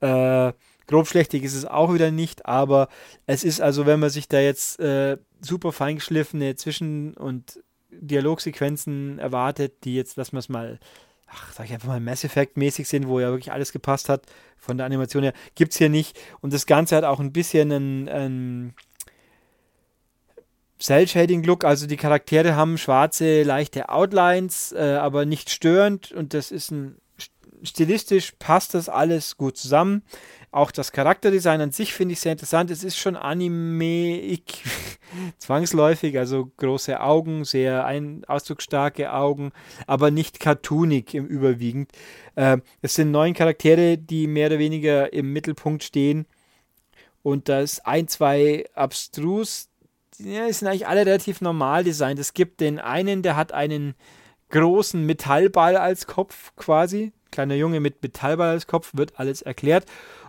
äh, 0.00 0.52
grobschlächtig 0.86 1.42
ist 1.42 1.54
es 1.54 1.66
auch 1.66 1.92
wieder 1.92 2.10
nicht. 2.10 2.46
Aber 2.46 2.88
es 3.26 3.44
ist 3.44 3.60
also, 3.60 3.84
wenn 3.84 4.00
man 4.00 4.10
sich 4.10 4.28
da 4.28 4.40
jetzt 4.40 4.80
äh, 4.80 5.18
super 5.40 5.72
feingeschliffene 5.72 6.56
Zwischen- 6.56 7.14
und 7.14 7.62
Dialogsequenzen 7.90 9.18
erwartet, 9.18 9.84
die 9.84 9.94
jetzt, 9.94 10.16
lassen 10.16 10.32
wir 10.32 10.40
es 10.40 10.48
mal 10.48 10.78
ach, 11.26 11.52
sag 11.52 11.66
ich 11.66 11.72
einfach 11.72 11.88
mal, 11.88 12.00
Mass 12.00 12.24
Effect-mäßig 12.24 12.88
sind, 12.88 13.08
wo 13.08 13.20
ja 13.20 13.30
wirklich 13.30 13.52
alles 13.52 13.72
gepasst 13.72 14.08
hat 14.08 14.22
von 14.56 14.76
der 14.76 14.86
Animation 14.86 15.22
her, 15.22 15.32
gibt 15.54 15.72
es 15.72 15.78
hier 15.78 15.88
nicht. 15.88 16.18
Und 16.40 16.52
das 16.52 16.66
Ganze 16.66 16.96
hat 16.96 17.04
auch 17.04 17.20
ein 17.20 17.32
bisschen 17.32 17.72
einen, 17.72 18.08
einen 18.08 18.74
Cell-Shading-Look, 20.80 21.64
also 21.64 21.86
die 21.86 21.96
Charaktere 21.96 22.54
haben 22.54 22.78
schwarze, 22.78 23.42
leichte 23.42 23.88
Outlines, 23.88 24.72
äh, 24.72 24.96
aber 25.00 25.24
nicht 25.24 25.50
störend 25.50 26.12
und 26.12 26.34
das 26.34 26.50
ist 26.50 26.70
ein 26.70 26.96
stilistisch 27.62 28.32
passt 28.38 28.74
das 28.74 28.88
alles 28.88 29.36
gut 29.36 29.56
zusammen. 29.56 30.02
Auch 30.56 30.70
das 30.70 30.90
Charakterdesign 30.90 31.60
an 31.60 31.70
sich 31.70 31.92
finde 31.92 32.14
ich 32.14 32.20
sehr 32.20 32.32
interessant. 32.32 32.70
Es 32.70 32.82
ist 32.82 32.96
schon 32.96 33.14
anime-ig, 33.14 34.64
zwangsläufig, 35.38 36.16
also 36.16 36.50
große 36.56 36.98
Augen, 36.98 37.44
sehr 37.44 37.84
ein 37.84 38.24
ausdrucksstarke 38.24 39.12
Augen, 39.12 39.52
aber 39.86 40.10
nicht 40.10 40.40
cartoonig 40.40 41.12
im 41.12 41.26
überwiegend. 41.26 41.92
Äh, 42.36 42.56
es 42.80 42.94
sind 42.94 43.10
neun 43.10 43.34
Charaktere, 43.34 43.98
die 43.98 44.26
mehr 44.26 44.46
oder 44.46 44.58
weniger 44.58 45.12
im 45.12 45.30
Mittelpunkt 45.30 45.84
stehen. 45.84 46.24
Und 47.22 47.50
da 47.50 47.60
ist 47.60 47.86
ein, 47.86 48.08
zwei 48.08 48.64
abstrus, 48.72 49.68
ja, 50.16 50.50
sind 50.50 50.68
eigentlich 50.68 50.86
alle 50.86 51.04
relativ 51.04 51.42
normal 51.42 51.84
designt. 51.84 52.18
Es 52.18 52.32
gibt 52.32 52.62
den 52.62 52.78
einen, 52.78 53.20
der 53.20 53.36
hat 53.36 53.52
einen 53.52 53.94
großen 54.48 55.04
Metallball 55.04 55.76
als 55.76 56.06
Kopf 56.06 56.56
quasi 56.56 57.12
kleiner 57.36 57.54
Junge 57.54 57.80
mit 57.80 58.02
Metallball 58.02 58.48
als 58.48 58.66
Kopf, 58.66 58.92
wird 58.94 59.20
alles 59.20 59.42
erklärt. 59.42 59.84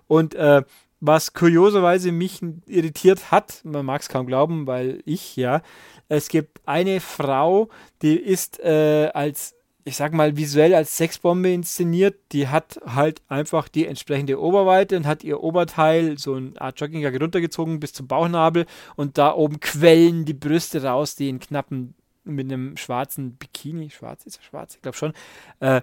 Und 0.08 0.36
äh, 0.36 0.64
was 1.00 1.34
kurioserweise 1.34 2.12
mich 2.12 2.42
irritiert 2.66 3.32
hat, 3.32 3.62
man 3.64 3.86
mag 3.86 4.02
es 4.02 4.10
kaum 4.10 4.26
glauben, 4.26 4.66
weil 4.66 5.02
ich, 5.06 5.36
ja, 5.36 5.62
es 6.10 6.30
gibt 6.30 6.62
eine 6.66 7.00
Frau, 7.00 7.70
die 8.02 8.16
ist 8.16 8.60
äh, 8.62 9.12
als, 9.14 9.56
ich 9.84 9.96
sag 9.96 10.14
mal, 10.14 10.38
visuell 10.38 10.74
als 10.74 10.98
Sexbombe 10.98 11.52
inszeniert. 11.52 12.16
Die 12.32 12.48
hat 12.48 12.80
halt 12.86 13.22
einfach 13.28 13.68
die 13.68 13.86
entsprechende 13.86 14.42
Oberweite 14.42 14.98
und 14.98 15.06
hat 15.06 15.24
ihr 15.24 15.44
Oberteil, 15.44 16.18
so 16.18 16.34
eine 16.34 16.60
Art 16.60 16.80
Joggingjack 16.80 17.22
runtergezogen 17.22 17.80
bis 17.80 17.94
zum 17.94 18.08
Bauchnabel 18.08 18.66
und 18.96 19.18
da 19.18 19.34
oben 19.34 19.60
quellen 19.60 20.26
die 20.26 20.34
Brüste 20.34 20.84
raus, 20.84 21.16
die 21.16 21.30
in 21.30 21.40
knappen 21.40 21.94
mit 22.24 22.52
einem 22.52 22.76
schwarzen 22.76 23.38
Bikini, 23.38 23.90
schwarz 23.90 24.26
ist 24.26 24.38
er 24.38 24.44
schwarz, 24.44 24.76
ich 24.76 24.82
glaube 24.82 24.98
schon, 24.98 25.14
äh, 25.60 25.82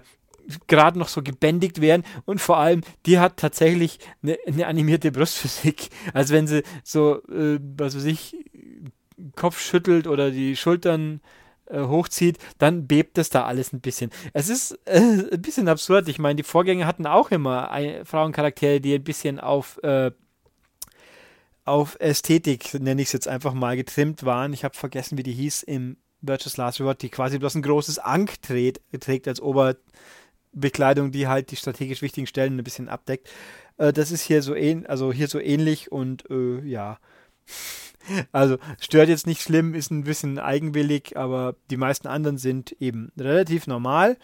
gerade 0.67 0.99
noch 0.99 1.07
so 1.07 1.21
gebändigt 1.21 1.81
werden 1.81 2.03
und 2.25 2.39
vor 2.39 2.57
allem, 2.57 2.81
die 3.05 3.19
hat 3.19 3.37
tatsächlich 3.37 3.99
eine, 4.21 4.37
eine 4.47 4.67
animierte 4.67 5.11
Brustphysik. 5.11 5.89
Also 6.13 6.33
wenn 6.33 6.47
sie 6.47 6.63
so, 6.83 7.21
äh, 7.29 7.59
was 7.77 7.95
weiß 7.95 8.05
ich, 8.05 8.35
Kopf 9.35 9.59
schüttelt 9.59 10.07
oder 10.07 10.31
die 10.31 10.55
Schultern 10.55 11.21
äh, 11.67 11.79
hochzieht, 11.79 12.37
dann 12.57 12.87
bebt 12.87 13.17
das 13.17 13.29
da 13.29 13.45
alles 13.45 13.73
ein 13.73 13.81
bisschen. 13.81 14.11
Es 14.33 14.49
ist 14.49 14.79
äh, 14.85 14.99
ein 15.31 15.41
bisschen 15.41 15.67
absurd. 15.67 16.07
Ich 16.07 16.19
meine, 16.19 16.35
die 16.35 16.43
Vorgänger 16.43 16.85
hatten 16.85 17.07
auch 17.07 17.31
immer 17.31 17.71
ein, 17.71 18.05
Frauencharaktere, 18.05 18.81
die 18.81 18.93
ein 18.93 19.03
bisschen 19.03 19.39
auf 19.39 19.81
äh, 19.83 20.11
auf 21.65 21.97
Ästhetik, 21.99 22.75
nenne 22.75 23.01
ich 23.01 23.07
es 23.07 23.13
jetzt 23.13 23.27
einfach 23.27 23.53
mal, 23.53 23.75
getrimmt 23.75 24.23
waren. 24.23 24.53
Ich 24.53 24.63
habe 24.63 24.75
vergessen, 24.75 25.17
wie 25.17 25.23
die 25.23 25.33
hieß 25.33 25.63
im 25.63 25.97
Virtuous 26.21 26.57
Last 26.57 26.79
Reward, 26.79 27.01
die 27.01 27.09
quasi 27.09 27.39
bloß 27.39 27.55
ein 27.55 27.63
großes 27.63 27.99
Ankh 27.99 28.35
trägt, 28.41 28.81
trägt 28.99 29.27
als 29.27 29.41
Ober, 29.41 29.75
Bekleidung, 30.55 31.11
die 31.11 31.27
halt 31.27 31.51
die 31.51 31.55
strategisch 31.55 32.01
wichtigen 32.01 32.27
Stellen 32.27 32.57
ein 32.57 32.63
bisschen 32.63 32.89
abdeckt. 32.89 33.29
Äh, 33.77 33.93
das 33.93 34.11
ist 34.11 34.21
hier 34.21 34.41
so 34.41 34.55
ähnlich, 34.55 34.89
also 34.89 35.11
hier 35.11 35.27
so 35.27 35.39
ähnlich 35.39 35.91
und 35.91 36.29
äh, 36.29 36.61
ja. 36.61 36.97
Also 38.31 38.59
stört 38.79 39.09
jetzt 39.09 39.25
nicht 39.25 39.41
schlimm, 39.41 39.73
ist 39.73 39.89
ein 39.89 40.03
bisschen 40.03 40.37
eigenwillig, 40.37 41.17
aber 41.17 41.55
die 41.71 41.77
meisten 41.77 42.07
anderen 42.07 42.37
sind 42.37 42.71
eben 42.79 43.11
relativ 43.17 43.65
normal. 43.65 44.17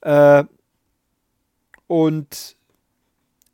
Äh, 0.00 0.44
und 1.88 2.56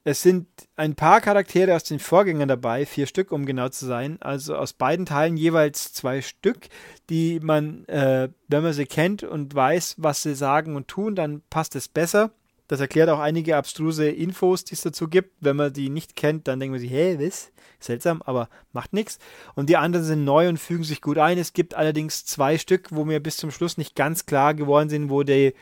es 0.08 0.22
sind 0.22 0.46
ein 0.76 0.94
paar 0.94 1.20
Charaktere 1.20 1.76
aus 1.76 1.84
den 1.84 1.98
Vorgängern 1.98 2.48
dabei, 2.48 2.86
vier 2.86 3.06
Stück, 3.06 3.30
um 3.30 3.44
genau 3.44 3.68
zu 3.68 3.84
sein. 3.84 4.16
Also 4.22 4.56
aus 4.56 4.72
beiden 4.72 5.04
Teilen 5.04 5.36
jeweils 5.36 5.92
zwei 5.92 6.22
Stück, 6.22 6.68
die 7.10 7.40
man, 7.40 7.84
äh, 7.88 8.30
wenn 8.48 8.62
man 8.62 8.72
sie 8.72 8.86
kennt 8.86 9.22
und 9.22 9.54
weiß, 9.54 9.96
was 9.98 10.22
sie 10.22 10.34
sagen 10.34 10.76
und 10.76 10.88
tun, 10.88 11.14
dann 11.14 11.42
passt 11.50 11.76
es 11.76 11.88
besser. 11.88 12.30
Das 12.68 12.80
erklärt 12.80 13.10
auch 13.10 13.18
einige 13.18 13.56
abstruse 13.58 14.08
Infos, 14.08 14.64
die 14.64 14.74
es 14.74 14.80
dazu 14.80 15.08
gibt. 15.08 15.34
Wenn 15.40 15.56
man 15.56 15.74
die 15.74 15.90
nicht 15.90 16.16
kennt, 16.16 16.48
dann 16.48 16.58
denkt 16.58 16.72
man 16.72 16.80
sich, 16.80 16.90
hä, 16.90 17.18
was? 17.20 17.52
Seltsam, 17.78 18.22
aber 18.22 18.48
macht 18.72 18.94
nichts. 18.94 19.18
Und 19.54 19.68
die 19.68 19.76
anderen 19.76 20.06
sind 20.06 20.24
neu 20.24 20.48
und 20.48 20.56
fügen 20.56 20.84
sich 20.84 21.02
gut 21.02 21.18
ein. 21.18 21.36
Es 21.36 21.52
gibt 21.52 21.74
allerdings 21.74 22.24
zwei 22.24 22.56
Stück, 22.56 22.88
wo 22.92 23.04
mir 23.04 23.20
bis 23.20 23.36
zum 23.36 23.50
Schluss 23.50 23.76
nicht 23.76 23.94
ganz 23.94 24.24
klar 24.24 24.54
geworden 24.54 24.88
sind, 24.88 25.10
wo 25.10 25.22
die, 25.22 25.52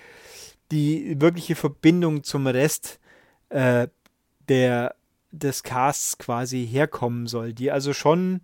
die 0.70 1.20
wirkliche 1.20 1.56
Verbindung 1.56 2.22
zum 2.22 2.46
Rest 2.46 3.00
äh, 3.48 3.88
der, 4.48 4.94
des 5.30 5.62
Casts 5.62 6.18
quasi 6.18 6.66
herkommen 6.66 7.26
soll, 7.26 7.52
die 7.52 7.70
also 7.70 7.92
schon 7.92 8.40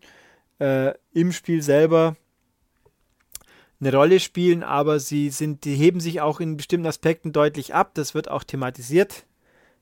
äh, 0.59 0.95
im 1.13 1.33
Spiel 1.33 1.63
selber 1.63 2.17
eine 3.81 3.97
Rolle 3.97 4.21
spielen, 4.21 4.63
aber 4.63 5.01
sie 5.01 5.31
sind, 5.31 5.65
die 5.65 5.75
heben 5.75 5.99
sich 5.99 6.21
auch 6.21 6.39
in 6.39 6.57
bestimmten 6.57 6.87
Aspekten 6.87 7.33
deutlich 7.33 7.75
ab. 7.75 7.93
Das 7.95 8.15
wird 8.15 8.31
auch 8.31 8.45
thematisiert 8.45 9.27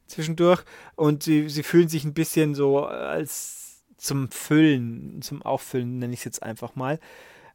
zwischendurch 0.07 0.65
und 0.97 1.23
sie, 1.23 1.49
sie 1.49 1.63
fühlen 1.63 1.89
sich 1.89 2.05
ein 2.05 2.15
bisschen 2.15 2.55
so 2.55 2.85
als 2.85 3.85
zum 3.99 4.31
Füllen, 4.31 5.21
zum 5.21 5.43
Auffüllen, 5.43 5.99
nenne 5.99 6.15
ich 6.15 6.21
es 6.21 6.25
jetzt 6.25 6.43
einfach 6.43 6.75
mal. 6.75 6.99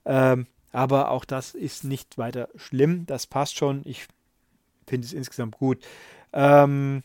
Ähm, 0.06 0.46
aber 0.72 1.10
auch 1.10 1.26
das 1.26 1.56
ist 1.56 1.84
nicht 1.84 2.18
weiter 2.18 2.50
schlimm. 2.56 3.06
Das 3.08 3.26
passt 3.26 3.58
schon. 3.58 3.82
Ich 3.86 4.08
finde 4.88 5.06
es 5.06 5.14
insgesamt 5.14 5.58
gut. 5.58 5.80
Ähm, 6.32 7.04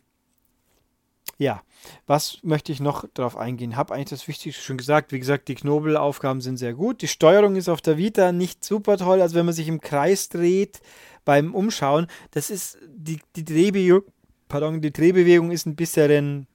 ja, 1.38 1.62
was 2.06 2.38
möchte 2.42 2.72
ich 2.72 2.80
noch 2.80 3.06
darauf 3.14 3.36
eingehen? 3.36 3.76
Habe 3.76 3.94
eigentlich 3.94 4.10
das 4.10 4.28
Wichtigste 4.28 4.62
schon 4.62 4.76
gesagt. 4.76 5.12
Wie 5.12 5.18
gesagt, 5.18 5.48
die 5.48 5.54
Knobelaufgaben 5.54 6.40
sind 6.40 6.58
sehr 6.58 6.74
gut. 6.74 7.02
Die 7.02 7.08
Steuerung 7.08 7.56
ist 7.56 7.68
auf 7.68 7.80
der 7.80 7.96
Vita 7.96 8.32
nicht 8.32 8.64
super 8.64 8.96
toll. 8.98 9.22
Also 9.22 9.34
wenn 9.36 9.46
man 9.46 9.54
sich 9.54 9.68
im 9.68 9.80
Kreis 9.80 10.28
dreht 10.28 10.80
beim 11.24 11.54
Umschauen, 11.54 12.06
das 12.32 12.50
ist 12.50 12.78
die, 12.86 13.20
die 13.36 13.44
Drehbewegung, 13.44 14.02
pardon, 14.48 14.80
die 14.80 14.92
Drehbewegung 14.92 15.50
ist 15.50 15.66
ein 15.66 15.76
bisschen, 15.76 16.46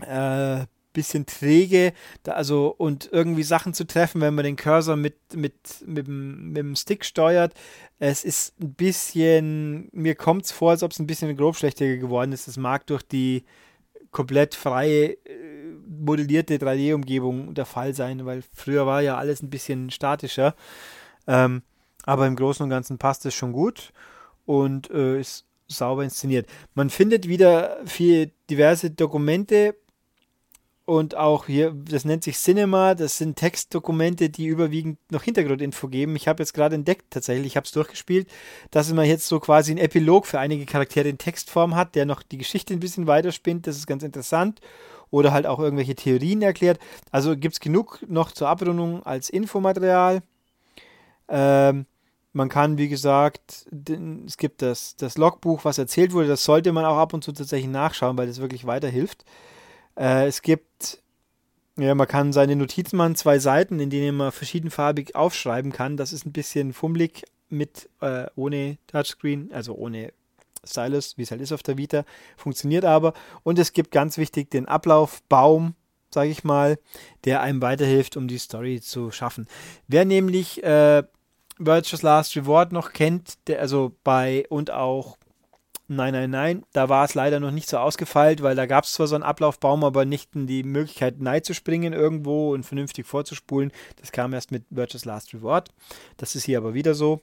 äh, 0.00 0.64
bisschen 0.92 1.26
träge. 1.26 1.92
Da, 2.22 2.32
also 2.32 2.74
und 2.76 3.08
irgendwie 3.12 3.42
Sachen 3.42 3.74
zu 3.74 3.86
treffen, 3.86 4.20
wenn 4.20 4.34
man 4.34 4.44
den 4.44 4.56
Cursor 4.56 4.96
mit, 4.96 5.16
mit, 5.34 5.54
mit, 5.86 6.08
mit 6.08 6.56
dem 6.56 6.76
Stick 6.76 7.04
steuert. 7.04 7.54
Es 7.98 8.24
ist 8.24 8.58
ein 8.60 8.74
bisschen, 8.74 9.88
mir 9.92 10.14
kommt 10.14 10.46
es 10.46 10.52
vor, 10.52 10.70
als 10.70 10.82
ob 10.82 10.92
es 10.92 10.98
ein 10.98 11.06
bisschen 11.06 11.36
grobschlächtiger 11.36 11.96
geworden 11.96 12.32
ist. 12.32 12.48
Das 12.48 12.56
mag 12.56 12.86
durch 12.86 13.02
die 13.02 13.44
komplett 14.10 14.54
freie 14.54 15.12
äh, 15.12 15.16
modellierte 15.86 16.56
3D-Umgebung 16.56 17.54
der 17.54 17.66
Fall 17.66 17.94
sein, 17.94 18.26
weil 18.26 18.42
früher 18.52 18.86
war 18.86 19.02
ja 19.02 19.16
alles 19.16 19.42
ein 19.42 19.50
bisschen 19.50 19.90
statischer. 19.90 20.54
Ähm, 21.26 21.62
aber 22.04 22.26
im 22.26 22.36
Großen 22.36 22.64
und 22.64 22.70
Ganzen 22.70 22.98
passt 22.98 23.26
es 23.26 23.34
schon 23.34 23.52
gut 23.52 23.92
und 24.46 24.90
äh, 24.90 25.20
ist 25.20 25.46
sauber 25.68 26.02
inszeniert. 26.02 26.48
Man 26.74 26.90
findet 26.90 27.28
wieder 27.28 27.78
viele 27.84 28.30
diverse 28.48 28.90
Dokumente 28.90 29.76
und 30.90 31.16
auch 31.16 31.46
hier, 31.46 31.70
das 31.70 32.04
nennt 32.04 32.24
sich 32.24 32.36
Cinema, 32.36 32.96
das 32.96 33.16
sind 33.16 33.36
Textdokumente, 33.36 34.28
die 34.28 34.46
überwiegend 34.46 34.98
noch 35.12 35.22
Hintergrundinfo 35.22 35.86
geben. 35.86 36.16
Ich 36.16 36.26
habe 36.26 36.42
jetzt 36.42 36.52
gerade 36.52 36.74
entdeckt, 36.74 37.04
tatsächlich, 37.10 37.46
ich 37.46 37.56
habe 37.56 37.64
es 37.64 37.70
durchgespielt, 37.70 38.28
dass 38.72 38.92
man 38.92 39.06
jetzt 39.06 39.28
so 39.28 39.38
quasi 39.38 39.70
einen 39.70 39.78
Epilog 39.78 40.26
für 40.26 40.40
einige 40.40 40.66
Charaktere 40.66 41.08
in 41.08 41.16
Textform 41.16 41.76
hat, 41.76 41.94
der 41.94 42.06
noch 42.06 42.24
die 42.24 42.38
Geschichte 42.38 42.74
ein 42.74 42.80
bisschen 42.80 43.06
weiterspinnt. 43.06 43.68
Das 43.68 43.76
ist 43.76 43.86
ganz 43.86 44.02
interessant. 44.02 44.60
Oder 45.12 45.30
halt 45.30 45.46
auch 45.46 45.60
irgendwelche 45.60 45.94
Theorien 45.94 46.42
erklärt. 46.42 46.80
Also 47.12 47.36
gibt 47.36 47.54
es 47.54 47.60
genug 47.60 48.04
noch 48.08 48.32
zur 48.32 48.48
Abrundung 48.48 49.04
als 49.04 49.30
Infomaterial. 49.30 50.24
Ähm, 51.28 51.86
man 52.32 52.48
kann, 52.48 52.78
wie 52.78 52.88
gesagt, 52.88 53.68
es 54.26 54.36
gibt 54.36 54.60
das, 54.60 54.96
das 54.96 55.16
Logbuch, 55.16 55.64
was 55.64 55.78
erzählt 55.78 56.12
wurde, 56.12 56.26
das 56.26 56.42
sollte 56.42 56.72
man 56.72 56.84
auch 56.84 56.96
ab 56.96 57.14
und 57.14 57.22
zu 57.22 57.30
tatsächlich 57.30 57.70
nachschauen, 57.70 58.18
weil 58.18 58.26
das 58.26 58.40
wirklich 58.40 58.66
weiterhilft. 58.66 59.24
Äh, 59.96 60.26
es 60.26 60.42
gibt, 60.42 61.02
ja, 61.78 61.94
man 61.94 62.08
kann 62.08 62.32
seine 62.32 62.56
Notizen 62.56 62.96
machen, 62.96 63.16
zwei 63.16 63.38
Seiten, 63.38 63.80
in 63.80 63.90
denen 63.90 64.16
man 64.16 64.32
verschiedenfarbig 64.32 65.14
aufschreiben 65.14 65.72
kann. 65.72 65.96
Das 65.96 66.12
ist 66.12 66.26
ein 66.26 66.32
bisschen 66.32 66.72
fummelig 66.72 67.24
mit, 67.48 67.88
äh, 68.00 68.26
ohne 68.36 68.78
Touchscreen, 68.86 69.52
also 69.52 69.74
ohne 69.74 70.12
Stylus, 70.64 71.16
wie 71.16 71.22
es 71.22 71.30
halt 71.30 71.40
ist 71.40 71.52
auf 71.52 71.62
der 71.62 71.78
Vita, 71.78 72.04
funktioniert 72.36 72.84
aber. 72.84 73.14
Und 73.42 73.58
es 73.58 73.72
gibt 73.72 73.90
ganz 73.90 74.18
wichtig 74.18 74.50
den 74.50 74.66
Ablaufbaum, 74.66 75.74
sage 76.12 76.30
ich 76.30 76.44
mal, 76.44 76.78
der 77.24 77.40
einem 77.40 77.62
weiterhilft, 77.62 78.16
um 78.16 78.28
die 78.28 78.38
Story 78.38 78.80
zu 78.80 79.10
schaffen. 79.10 79.46
Wer 79.88 80.04
nämlich 80.04 80.62
äh, 80.62 81.02
Virtuous 81.58 82.02
Last 82.02 82.36
Reward 82.36 82.72
noch 82.72 82.92
kennt, 82.92 83.46
der 83.46 83.60
also 83.60 83.94
bei 84.02 84.46
und 84.48 84.70
auch 84.70 85.18
Nein, 85.92 86.12
nein, 86.12 86.30
nein. 86.30 86.62
Da 86.72 86.88
war 86.88 87.04
es 87.04 87.14
leider 87.14 87.40
noch 87.40 87.50
nicht 87.50 87.68
so 87.68 87.76
ausgefeilt, 87.78 88.44
weil 88.44 88.54
da 88.54 88.66
gab 88.66 88.84
es 88.84 88.92
zwar 88.92 89.08
so 89.08 89.16
einen 89.16 89.24
Ablaufbaum, 89.24 89.82
aber 89.82 90.04
nicht 90.04 90.30
die 90.34 90.62
Möglichkeit, 90.62 91.16
nein 91.18 91.42
zu 91.42 91.52
springen 91.52 91.92
irgendwo 91.92 92.54
und 92.54 92.62
vernünftig 92.62 93.08
vorzuspulen. 93.08 93.72
Das 94.00 94.12
kam 94.12 94.32
erst 94.32 94.52
mit 94.52 94.62
Virtuous 94.70 95.04
Last 95.04 95.34
Reward. 95.34 95.70
Das 96.16 96.36
ist 96.36 96.44
hier 96.44 96.58
aber 96.58 96.74
wieder 96.74 96.94
so. 96.94 97.22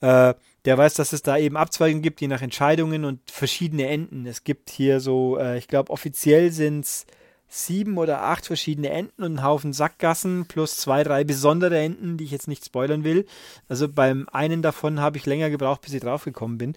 Äh, 0.00 0.32
der 0.64 0.78
weiß, 0.78 0.94
dass 0.94 1.12
es 1.12 1.20
da 1.20 1.36
eben 1.36 1.58
Abzweigungen 1.58 2.02
gibt, 2.02 2.22
je 2.22 2.28
nach 2.28 2.40
Entscheidungen 2.40 3.04
und 3.04 3.30
verschiedene 3.30 3.86
Enden. 3.86 4.24
Es 4.24 4.44
gibt 4.44 4.70
hier 4.70 5.00
so, 5.00 5.36
äh, 5.36 5.58
ich 5.58 5.68
glaube, 5.68 5.92
offiziell 5.92 6.52
sind 6.52 6.86
es 6.86 7.04
sieben 7.50 7.98
oder 7.98 8.22
acht 8.22 8.46
verschiedene 8.46 8.88
Enden 8.88 9.24
und 9.24 9.38
einen 9.38 9.44
Haufen 9.44 9.74
Sackgassen 9.74 10.46
plus 10.46 10.76
zwei, 10.76 11.02
drei 11.02 11.24
besondere 11.24 11.78
Enden, 11.78 12.16
die 12.16 12.24
ich 12.24 12.30
jetzt 12.30 12.48
nicht 12.48 12.64
spoilern 12.64 13.04
will. 13.04 13.26
Also 13.68 13.88
beim 13.88 14.26
einen 14.32 14.62
davon 14.62 15.00
habe 15.00 15.18
ich 15.18 15.26
länger 15.26 15.50
gebraucht, 15.50 15.82
bis 15.82 15.92
ich 15.92 16.00
draufgekommen 16.00 16.56
bin. 16.56 16.76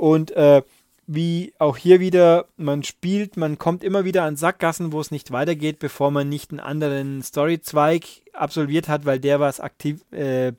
Und 0.00 0.30
äh, 0.30 0.62
wie 1.06 1.52
auch 1.58 1.76
hier 1.76 2.00
wieder, 2.00 2.46
man 2.56 2.84
spielt, 2.84 3.36
man 3.36 3.58
kommt 3.58 3.84
immer 3.84 4.06
wieder 4.06 4.22
an 4.22 4.36
Sackgassen, 4.36 4.92
wo 4.92 5.00
es 5.00 5.10
nicht 5.10 5.30
weitergeht, 5.30 5.78
bevor 5.78 6.10
man 6.10 6.30
nicht 6.30 6.52
einen 6.52 6.60
anderen 6.60 7.22
Storyzweig 7.22 8.04
absolviert 8.32 8.88
hat, 8.88 9.04
weil 9.04 9.20
der 9.20 9.40
was 9.40 9.60
aktiv 9.60 10.02
äh, 10.10 10.52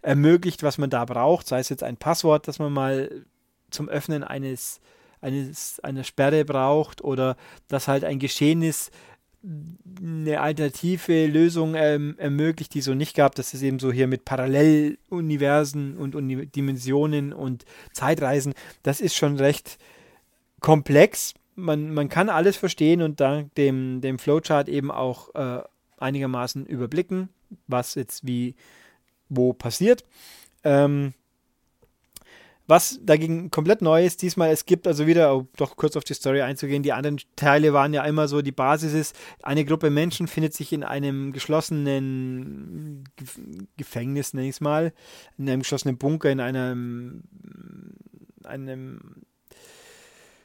ermöglicht, 0.00 0.62
was 0.62 0.78
man 0.78 0.88
da 0.88 1.04
braucht, 1.04 1.46
sei 1.46 1.58
es 1.58 1.68
jetzt 1.68 1.82
ein 1.82 1.98
Passwort, 1.98 2.48
das 2.48 2.58
man 2.58 2.72
mal 2.72 3.26
zum 3.70 3.90
Öffnen 3.90 4.24
eines, 4.24 4.80
eines 5.20 5.80
einer 5.80 6.04
Sperre 6.04 6.46
braucht 6.46 7.04
oder 7.04 7.36
dass 7.68 7.88
halt 7.88 8.04
ein 8.04 8.18
Geschehen 8.18 8.62
ist, 8.62 8.90
eine 9.42 10.40
alternative 10.40 11.26
Lösung 11.26 11.74
ähm, 11.76 12.16
ermöglicht, 12.18 12.74
die 12.74 12.80
so 12.80 12.94
nicht 12.94 13.14
gab. 13.14 13.34
Das 13.34 13.54
ist 13.54 13.62
eben 13.62 13.78
so 13.78 13.92
hier 13.92 14.06
mit 14.06 14.24
Paralleluniversen 14.24 15.96
und 15.96 16.14
Uni 16.14 16.46
Dimensionen 16.46 17.32
und 17.32 17.64
Zeitreisen. 17.92 18.54
Das 18.82 19.00
ist 19.00 19.14
schon 19.14 19.36
recht 19.36 19.78
komplex. 20.60 21.34
Man, 21.54 21.92
man 21.94 22.08
kann 22.08 22.28
alles 22.28 22.56
verstehen 22.56 23.02
und 23.02 23.20
dank 23.20 23.54
dem, 23.54 24.00
dem 24.00 24.18
Flowchart 24.18 24.68
eben 24.68 24.90
auch 24.90 25.34
äh, 25.34 25.62
einigermaßen 25.98 26.66
überblicken, 26.66 27.28
was 27.66 27.94
jetzt 27.94 28.26
wie 28.26 28.54
wo 29.28 29.52
passiert. 29.52 30.04
Ähm, 30.64 31.14
was 32.68 33.00
dagegen 33.02 33.50
komplett 33.50 33.80
neu 33.80 34.04
ist, 34.04 34.20
diesmal, 34.20 34.50
es 34.50 34.66
gibt 34.66 34.86
also 34.86 35.06
wieder, 35.06 35.34
um 35.34 35.48
doch 35.56 35.74
kurz 35.76 35.96
auf 35.96 36.04
die 36.04 36.12
Story 36.12 36.42
einzugehen, 36.42 36.82
die 36.82 36.92
anderen 36.92 37.18
Teile 37.34 37.72
waren 37.72 37.94
ja 37.94 38.04
immer 38.04 38.28
so, 38.28 38.42
die 38.42 38.52
Basis 38.52 38.92
ist, 38.92 39.16
eine 39.42 39.64
Gruppe 39.64 39.88
Menschen 39.88 40.28
findet 40.28 40.52
sich 40.52 40.74
in 40.74 40.84
einem 40.84 41.32
geschlossenen 41.32 43.04
Gefängnis, 43.78 44.34
nenne 44.34 44.48
ich 44.48 44.56
es 44.56 44.60
mal, 44.60 44.92
in 45.38 45.48
einem 45.48 45.62
geschlossenen 45.62 45.96
Bunker, 45.96 46.30
in 46.30 46.40
einem, 46.40 47.22
einem 48.44 49.00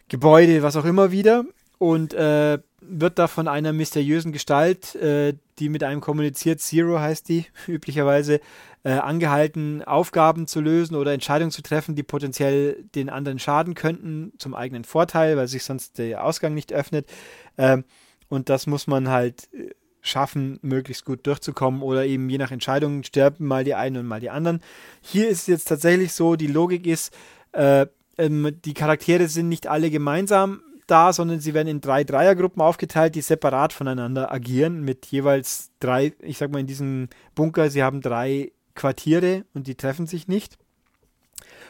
Gebäude, 0.08 0.63
was 0.63 0.77
auch 0.77 0.86
immer 0.86 1.12
wieder 1.12 1.44
und 1.77 2.13
äh, 2.13 2.58
wird 2.80 3.20
da 3.20 3.27
von 3.27 3.50
einer 3.50 3.74
mysteriösen 3.74 4.32
Gestalt, 4.32 4.96
äh, 4.96 5.34
die 5.60 5.68
mit 5.68 5.84
einem 5.84 6.00
kommuniziert, 6.00 6.62
Zero 6.62 7.00
heißt 7.00 7.27
die 7.27 7.46
üblicherweise, 7.68 8.39
äh, 8.84 8.92
angehalten, 8.92 9.84
Aufgaben 9.84 10.48
zu 10.48 10.60
lösen 10.60 10.96
oder 10.96 11.13
Entscheidungen 11.13 11.52
zu 11.52 11.62
treffen, 11.62 11.96
die 11.96 12.04
potenziell 12.04 12.84
den 12.96 13.10
anderen 13.10 13.40
schaden 13.40 13.75
könnten, 13.75 14.34
zum 14.38 14.54
eigenen 14.54 14.84
Vorteil, 14.84 15.38
weil 15.38 15.48
sich 15.48 15.63
sonst 15.63 15.98
der 15.98 16.24
Ausgang 16.24 16.54
nicht 16.54 16.74
öffnet. 16.74 17.10
Ähm, 17.58 17.86
und 18.28 18.50
das 18.50 18.68
muss 18.68 18.88
man 18.88 19.10
halt 19.10 19.48
äh, 19.54 19.70
schaffen, 20.02 20.60
möglichst 20.62 21.06
gut 21.06 21.25
durchzukommen 21.25 21.82
oder 21.82 22.06
eben 22.06 22.30
je 22.30 22.38
nach 22.38 22.52
Entscheidung 22.52 23.04
sterben 23.04 23.48
mal 23.48 23.63
die 23.63 23.74
einen 23.74 23.98
und 23.98 24.06
mal 24.06 24.20
die 24.20 24.30
anderen. 24.30 24.62
Hier 25.02 25.30
ist 25.30 25.42
es 25.42 25.48
jetzt 25.48 25.68
tatsächlich 25.70 26.12
so, 26.12 26.36
die 26.36 26.48
Logik 26.48 26.86
ist, 26.86 27.16
äh, 27.54 27.88
ähm, 28.18 28.58
die 28.66 28.74
Charaktere 28.74 29.28
sind 29.30 29.48
nicht 29.48 29.68
alle 29.68 29.90
gemeinsam 29.90 30.62
da, 30.88 31.13
sondern 31.13 31.40
sie 31.40 31.54
werden 31.54 31.70
in 31.70 31.80
drei 31.80 32.04
Dreiergruppen 32.04 32.62
aufgeteilt, 32.62 33.16
die 33.16 33.22
separat 33.22 33.72
voneinander 33.72 34.32
agieren, 34.32 34.82
mit 34.84 35.06
jeweils 35.06 35.72
drei, 35.80 36.13
ich 36.20 36.38
sag 36.38 36.52
mal 36.52 36.60
in 36.60 36.68
diesem 36.68 37.08
Bunker, 37.36 37.70
sie 37.70 37.82
haben 37.82 38.02
drei 38.02 38.52
Quartiere 38.75 39.46
und 39.53 39.68
die 39.68 39.75
treffen 39.75 40.08
sich 40.08 40.27
nicht. 40.27 40.58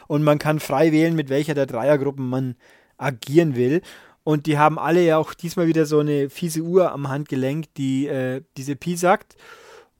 Und 0.06 0.22
man 0.22 0.38
kann 0.38 0.60
frei 0.60 0.92
wählen, 0.92 1.14
mit 1.14 1.28
welcher 1.28 1.54
der 1.54 1.66
Dreiergruppen 1.66 2.28
man 2.28 2.56
agieren 2.96 3.56
will. 3.56 3.82
Und 4.22 4.46
die 4.46 4.58
haben 4.58 4.78
alle 4.78 5.02
ja 5.02 5.18
auch 5.18 5.34
diesmal 5.34 5.66
wieder 5.66 5.86
so 5.86 5.98
eine 5.98 6.30
fiese 6.30 6.62
Uhr 6.62 6.92
am 6.92 7.08
Handgelenk, 7.08 7.72
die 7.74 8.06
äh, 8.06 8.42
diese 8.56 8.76
Pi 8.76 8.96
sagt. 8.96 9.36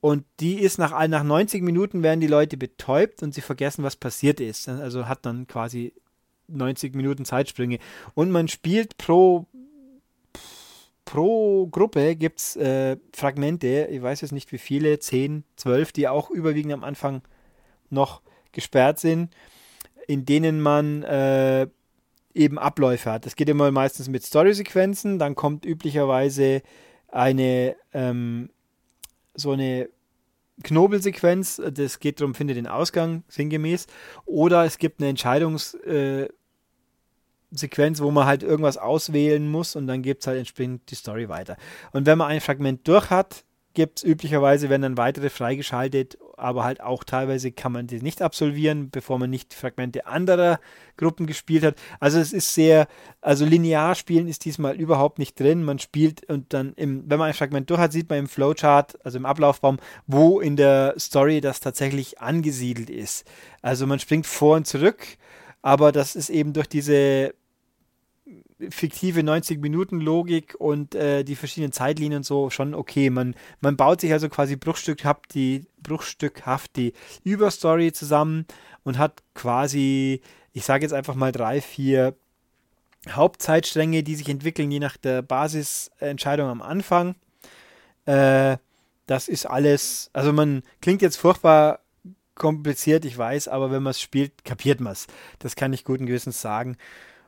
Und 0.01 0.25
die 0.41 0.61
ist 0.61 0.79
nach, 0.79 0.91
nach 1.09 1.23
90 1.23 1.63
Minuten 1.63 2.03
werden 2.03 2.21
die 2.21 2.27
Leute 2.27 2.57
betäubt 2.57 3.23
und 3.23 3.33
sie 3.33 3.41
vergessen, 3.41 3.85
was 3.85 3.97
passiert 3.97 4.41
ist. 4.41 4.69
Also 4.69 5.09
hat 5.09 5.25
dann 5.25 5.47
quasi 5.47 5.95
90 6.49 6.95
Minuten 6.95 7.25
Zeitsprünge. 7.25 7.79
Und 8.15 8.31
man 8.31 8.49
spielt 8.49 8.99
pro, 8.99 9.47
pro 11.15 11.69
Gruppe 11.69 12.17
gibt 12.17 12.41
es 12.41 12.57
äh, 12.57 12.97
Fragmente, 13.15 13.87
ich 13.89 14.03
weiß 14.03 14.23
jetzt 14.23 14.33
nicht 14.33 14.51
wie 14.51 14.59
viele, 14.59 14.99
10, 14.99 15.45
12, 15.55 15.93
die 15.93 16.09
auch 16.09 16.29
überwiegend 16.29 16.73
am 16.73 16.83
Anfang 16.83 17.23
noch 17.89 18.21
gesperrt 18.51 18.99
sind, 18.99 19.33
in 20.09 20.25
denen 20.25 20.61
man 20.61 21.05
äh, 21.05 21.69
eben 22.35 22.59
Abläufe 22.59 23.13
hat. 23.13 23.27
Das 23.27 23.37
geht 23.37 23.49
immer 23.49 23.71
meistens 23.71 24.09
mit 24.09 24.25
Story-Sequenzen, 24.25 25.21
dann 25.21 25.37
kommt 25.37 25.65
üblicherweise 25.65 26.63
eine 27.07 27.77
ähm, 27.93 28.51
so 29.37 29.53
eine 29.53 29.89
Knobelsequenz, 30.65 31.63
das 31.73 32.01
geht 32.01 32.21
darum, 32.21 32.35
finde 32.35 32.55
den 32.55 32.67
Ausgang 32.67 33.23
sinngemäß, 33.29 33.87
oder 34.27 34.65
es 34.65 34.79
gibt 34.79 35.01
eine 35.01 35.11
Entscheidungssequenz, 35.11 35.87
äh, 35.87 36.29
wo 38.01 38.11
man 38.11 38.27
halt 38.27 38.43
irgendwas 38.43 38.79
auswählen 38.79 39.51
muss 39.51 39.77
und 39.77 39.87
dann 39.87 40.03
gibt 40.03 40.23
es 40.23 40.27
halt 40.27 40.39
entsprechend 40.39 40.91
die 40.91 40.95
Story 40.95 41.29
weiter. 41.29 41.57
Und 41.93 42.07
wenn 42.07 42.19
man 42.19 42.29
ein 42.29 42.41
Fragment 42.41 42.87
durch 42.87 43.11
hat, 43.11 43.45
gibt 43.75 43.99
es 43.99 44.05
üblicherweise, 44.05 44.71
werden 44.71 44.83
dann 44.83 44.97
weitere 44.97 45.29
freigeschaltet, 45.29 46.17
aber 46.37 46.65
halt 46.65 46.81
auch 46.81 47.05
teilweise 47.05 47.53
kann 47.53 47.73
man 47.73 47.87
die 47.87 48.01
nicht 48.01 48.23
absolvieren, 48.23 48.91
bevor 48.91 49.19
man 49.19 49.31
nicht 49.31 49.53
Fragmente 49.53 50.07
anderer 50.07 50.61
Gruppen 50.97 51.27
gespielt 51.27 51.65
hat. 51.65 51.77
Also 52.01 52.19
es 52.19 52.33
ist 52.33 52.55
sehr, 52.55 52.87
also 53.21 53.45
linear 53.45 53.95
spielen 53.97 54.29
ist 54.29 54.45
diesmal 54.45 54.77
überhaupt 54.77 55.19
nicht 55.19 55.39
drin. 55.39 55.65
Man 55.65 55.81
spielt 55.81 56.29
und 56.31 56.53
dann, 56.53 56.73
im, 56.75 57.05
wenn 57.09 57.19
man 57.19 57.29
ein 57.29 57.35
Fragment 57.35 57.69
durch 57.69 57.81
hat, 57.81 57.93
sieht 57.93 58.09
man 58.09 58.21
im 58.21 58.29
Flowchart, 58.29 59.05
also 59.05 59.19
im 59.19 59.27
Ablaufbaum, 59.27 59.79
wo 60.07 60.41
in 60.41 60.57
der 60.57 60.95
Story 60.99 61.41
das 61.41 61.61
tatsächlich 61.61 62.21
angesiedelt 62.21 62.91
ist. 62.91 63.27
Also 63.61 63.87
man 63.87 63.99
springt 63.99 64.27
vor 64.27 64.57
und 64.57 64.67
zurück, 64.67 65.05
aber 65.63 65.91
das 65.91 66.15
ist 66.15 66.31
eben 66.31 66.53
durch 66.53 66.69
diese 66.69 67.35
fiktive 68.71 69.21
90-Minuten-Logik 69.21 70.55
und 70.59 70.95
äh, 70.95 71.25
die 71.25 71.37
verschiedenen 71.37 71.73
Zeitlinien 71.73 72.19
und 72.19 72.25
so 72.25 72.51
schon 72.51 72.75
okay. 72.75 73.11
Man, 73.11 73.35
man 73.61 73.77
baut 73.77 74.01
sich 74.01 74.13
also 74.13 74.29
quasi 74.29 74.57
bruchstückhaft 74.57 75.35
die, 75.35 75.67
bruchstückhaft 75.83 76.77
die 76.77 76.93
Überstory 77.25 77.93
zusammen 77.93 78.47
und 78.83 78.99
hat 78.99 79.23
quasi, 79.35 80.21
ich 80.53 80.65
sage 80.65 80.85
jetzt 80.85 80.93
einfach 80.93 81.15
mal 81.15 81.33
drei, 81.33 81.61
vier 81.61 82.15
Hauptzeitstränge, 83.09 84.03
die 84.03 84.15
sich 84.15 84.29
entwickeln, 84.29 84.71
je 84.71 84.81
nach 84.81 84.97
der 84.97 85.23
Basisentscheidung 85.23 86.49
am 86.49 86.63
Anfang. 86.63 87.15
Äh, 88.07 88.57
das 89.07 89.29
ist 89.29 89.47
alles, 89.47 90.11
also 90.13 90.33
man 90.33 90.63
klingt 90.81 91.03
jetzt 91.03 91.17
furchtbar 91.17 91.81
kompliziert, 92.35 93.05
ich 93.05 93.17
weiß, 93.17 93.49
aber 93.49 93.71
wenn 93.71 93.83
man 93.83 93.93
es 93.93 94.01
spielt, 94.01 94.45
kapiert 94.45 94.81
man 94.81 94.93
es. 94.93 95.07
Das 95.39 95.57
kann 95.57 95.73
ich 95.73 95.85
guten 95.85 96.07
Gewissens 96.07 96.41
sagen. 96.41 96.77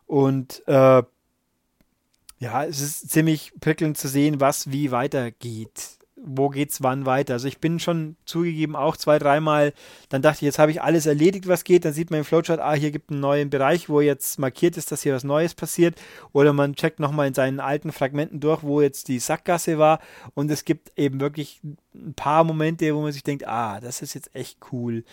Und 0.07 0.67
äh, 0.67 1.03
ja, 2.39 2.65
es 2.65 2.81
ist 2.81 3.11
ziemlich 3.11 3.53
prickelnd 3.61 3.97
zu 3.97 4.09
sehen, 4.09 4.41
was 4.41 4.71
wie 4.71 4.91
weitergeht. 4.91 5.99
Wo 6.29 6.49
geht's 6.49 6.83
wann 6.83 7.07
weiter? 7.07 7.35
Also 7.35 7.47
ich 7.47 7.59
bin 7.59 7.79
schon 7.79 8.17
zugegeben 8.25 8.75
auch 8.75 8.97
zwei, 8.97 9.19
dreimal, 9.19 9.73
dann 10.09 10.23
dachte 10.23 10.39
ich, 10.39 10.43
jetzt 10.43 10.59
habe 10.59 10.71
ich 10.71 10.83
alles 10.83 11.07
erledigt, 11.07 11.47
was 11.47 11.63
geht. 11.63 11.85
Dann 11.85 11.93
sieht 11.93 12.11
man 12.11 12.21
im 12.21 12.25
Flowchart, 12.25 12.59
ah, 12.59 12.73
hier 12.73 12.91
gibt 12.91 13.11
es 13.11 13.13
einen 13.13 13.21
neuen 13.21 13.51
Bereich, 13.51 13.89
wo 13.89 14.01
jetzt 14.01 14.39
markiert 14.39 14.77
ist, 14.77 14.91
dass 14.91 15.03
hier 15.03 15.15
was 15.15 15.25
Neues 15.25 15.55
passiert. 15.55 16.01
Oder 16.33 16.53
man 16.53 16.75
checkt 16.75 17.01
nochmal 17.01 17.29
in 17.29 17.35
seinen 17.35 17.61
alten 17.61 17.93
Fragmenten 17.93 18.41
durch, 18.41 18.63
wo 18.63 18.81
jetzt 18.81 19.09
die 19.09 19.19
Sackgasse 19.19 19.79
war. 19.79 20.01
Und 20.35 20.51
es 20.51 20.65
gibt 20.65 20.93
eben 20.99 21.21
wirklich 21.21 21.61
ein 21.95 22.15
paar 22.15 22.45
Momente, 22.45 22.95
wo 22.95 23.03
man 23.03 23.13
sich 23.13 23.23
denkt, 23.23 23.47
ah, 23.47 23.81
das 23.81 24.03
ist 24.03 24.15
jetzt 24.15 24.35
echt 24.35 24.59
cool. 24.73 25.05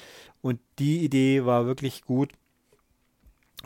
Und 0.41 0.59
die 0.79 1.03
Idee 1.03 1.45
war 1.45 1.65
wirklich 1.65 2.03
gut. 2.03 2.31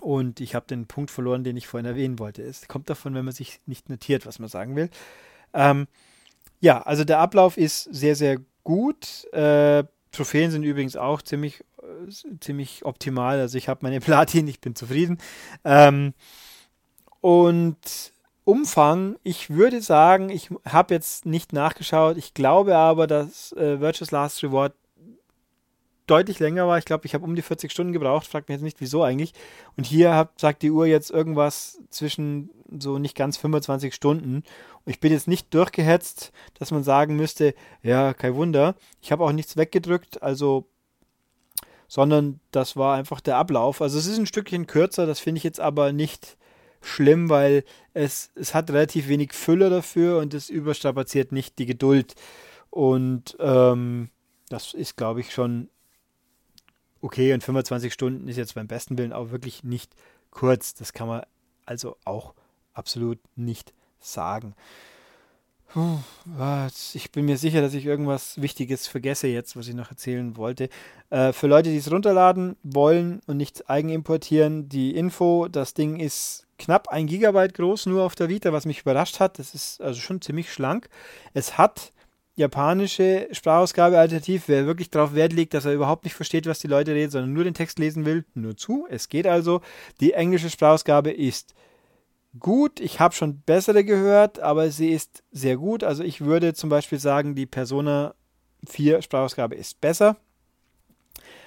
Und 0.02 0.40
ich 0.40 0.56
habe 0.56 0.68
den 0.68 0.88
Punkt 0.88 1.12
verloren, 1.12 1.44
den 1.44 1.58
ich 1.58 1.68
vorhin 1.68 1.86
erwähnen 1.86 2.20
wollte. 2.20 2.44
Es 2.44 2.68
kommt 2.68 2.90
davon, 2.90 3.14
wenn 3.14 3.26
man 3.26 3.34
sich 3.34 3.60
nicht 3.66 3.90
notiert, 3.90 4.26
was 4.26 4.40
man 4.40 4.50
sagen 4.50 4.76
will. 4.76 4.90
Ähm, 5.54 5.88
ja, 6.60 6.82
also 6.82 7.04
der 7.04 7.20
Ablauf 7.20 7.58
ist 7.58 7.84
sehr, 7.84 8.16
sehr 8.16 8.40
gut. 8.64 9.26
Äh, 9.34 9.84
Trophäen 10.12 10.52
sind 10.52 10.64
übrigens 10.64 10.96
auch 10.96 11.22
ziemlich, 11.22 11.64
äh, 11.82 12.40
ziemlich 12.40 12.86
optimal. 12.86 13.40
Also 13.40 13.58
ich 13.58 13.70
habe 13.70 13.80
meine 13.84 14.00
Platin, 14.02 14.48
ich 14.48 14.62
bin 14.62 14.76
zufrieden. 14.76 15.20
Ähm, 15.64 16.14
und 17.22 18.14
Umfang, 18.44 19.18
ich 19.24 19.50
würde 19.50 19.82
sagen, 19.82 20.30
ich 20.30 20.50
habe 20.64 20.94
jetzt 20.94 21.26
nicht 21.26 21.52
nachgeschaut. 21.52 22.16
Ich 22.18 22.34
glaube 22.34 22.78
aber, 22.78 23.06
dass 23.06 23.52
äh, 23.54 23.82
Virtuous 23.82 24.12
Last 24.12 24.42
Reward 24.42 24.74
deutlich 26.08 26.40
länger 26.40 26.68
war. 26.68 26.78
Ich 26.78 26.86
glaube, 26.86 27.06
ich 27.06 27.14
habe 27.14 27.26
um 27.26 27.36
die 27.36 27.42
40 27.42 27.72
Stunden 27.72 27.94
gebraucht. 27.94 28.26
Fragt 28.26 28.50
mich 28.50 28.56
jetzt 28.56 28.64
nicht, 28.64 28.82
wieso 28.82 29.04
eigentlich. 29.04 29.34
Und 29.76 29.86
hier 29.86 30.14
hab, 30.14 30.40
sagt 30.40 30.64
die 30.64 30.72
Uhr 30.72 30.86
jetzt 30.86 31.12
irgendwas 31.12 31.80
zwischen 31.90 32.50
so 32.80 32.98
nicht 32.98 33.16
ganz 33.16 33.38
25 33.38 33.94
Stunden. 33.94 34.36
Und 34.36 34.92
ich 34.92 35.00
bin 35.00 35.12
jetzt 35.12 35.28
nicht 35.28 35.54
durchgehetzt, 35.54 36.32
dass 36.58 36.72
man 36.72 36.84
sagen 36.84 37.16
müsste, 37.16 37.54
ja, 37.84 38.14
kein 38.14 38.36
Wunder. 38.36 38.76
Ich 39.02 39.12
habe 39.12 39.24
auch 39.24 39.32
nichts 39.32 39.58
weggedrückt, 39.58 40.22
also, 40.24 40.68
sondern 41.88 42.40
das 42.52 42.76
war 42.76 42.96
einfach 42.96 43.22
der 43.22 43.38
Ablauf. 43.38 43.82
Also 43.82 43.98
es 44.00 44.08
ist 44.08 44.18
ein 44.18 44.26
Stückchen 44.26 44.68
kürzer, 44.68 45.06
das 45.06 45.20
finde 45.20 45.38
ich 45.40 45.44
jetzt 45.44 45.60
aber 45.60 45.92
nicht 45.92 46.38
schlimm, 46.82 47.30
weil 47.30 47.64
es, 47.94 48.32
es 48.36 48.54
hat 48.54 48.70
relativ 48.70 49.08
wenig 49.08 49.34
Fülle 49.34 49.70
dafür 49.70 50.20
und 50.20 50.34
es 50.34 50.50
überstrapaziert 50.50 51.32
nicht 51.32 51.60
die 51.60 51.66
Geduld. 51.66 52.16
Und 52.70 53.36
ähm, 53.40 54.10
das 54.50 54.74
ist, 54.74 54.98
glaube 54.98 55.22
ich, 55.22 55.34
schon 55.34 55.70
okay 57.08 57.34
und 57.34 57.42
25 57.42 57.94
Stunden 57.94 58.28
ist 58.28 58.36
jetzt 58.36 58.56
beim 58.56 58.68
besten 58.68 58.98
Willen 58.98 59.14
auch 59.14 59.32
wirklich 59.32 59.64
nicht 59.64 59.96
kurz. 60.30 60.74
Das 60.74 60.92
kann 60.92 61.08
man 61.08 61.22
also 61.66 61.96
auch 62.04 62.34
absolut 62.74 63.18
nicht 63.38 63.74
sagen. 64.02 64.56
Ich 66.94 67.12
bin 67.14 67.26
mir 67.26 67.38
sicher, 67.38 67.62
dass 67.62 67.74
ich 67.74 67.86
irgendwas 67.86 68.42
Wichtiges 68.42 68.88
vergesse 68.88 69.28
jetzt, 69.28 69.56
was 69.56 69.70
ich 69.70 69.76
noch 69.76 69.90
erzählen 69.90 70.36
wollte. 70.36 70.68
Äh, 71.10 71.32
für 71.32 71.48
Leute, 71.48 71.70
die 71.70 71.78
es 71.78 71.90
runterladen 71.90 72.58
wollen 72.64 73.22
und 73.26 73.38
nicht 73.38 73.70
eigen 73.70 73.90
importieren, 73.90 74.68
die 74.68 74.94
Info, 74.96 75.48
das 75.48 75.74
Ding 75.74 76.00
ist 76.00 76.46
knapp 76.60 76.90
ein 76.90 77.08
Gigabyte 77.08 77.54
groß, 77.54 77.86
nur 77.86 78.04
auf 78.04 78.16
der 78.16 78.28
Vita, 78.28 78.52
was 78.52 78.66
mich 78.66 78.82
überrascht 78.82 79.22
hat. 79.22 79.40
Das 79.40 79.56
ist 79.56 79.80
also 79.82 80.02
schon 80.02 80.22
ziemlich 80.22 80.52
schlank. 80.52 80.90
Es 81.34 81.58
hat 81.58 81.94
japanische 82.38 83.28
Sprachausgabe 83.32 83.98
alternativ, 83.98 84.44
wer 84.48 84.68
wirklich 84.68 84.92
darauf 84.92 85.16
Wert 85.16 85.34
legt, 85.34 85.54
dass 85.54 85.66
er 85.66 85.74
überhaupt 85.74 86.04
nicht 86.04 86.14
versteht, 86.14 86.46
was 86.46 86.60
die 86.60 86.68
Leute 86.68 86.94
reden, 86.94 87.12
sondern 87.12 87.34
nur 87.34 87.44
den 87.44 87.56
Text 87.56 87.80
lesen 87.80 88.06
will, 88.06 88.26
nur 88.36 88.56
zu. 88.56 88.88
Es 88.90 89.10
geht 89.10 89.28
also. 89.28 89.62
Die 90.00 90.14
englische 90.14 90.52
Sprachausgabe 90.52 91.12
ist 91.12 91.56
gut. 92.40 92.80
Ich 92.80 93.00
habe 93.00 93.16
schon 93.16 93.42
bessere 93.42 93.84
gehört, 93.84 94.40
aber 94.40 94.70
sie 94.70 94.92
ist 94.92 95.24
sehr 95.32 95.58
gut. 95.58 95.84
Also 95.84 96.04
ich 96.04 96.22
würde 96.22 96.54
zum 96.54 96.70
Beispiel 96.70 97.00
sagen, 97.00 97.34
die 97.34 97.48
Persona 97.48 98.14
4 98.68 99.02
Sprachausgabe 99.02 99.56
ist 99.56 99.82
besser. 99.82 100.16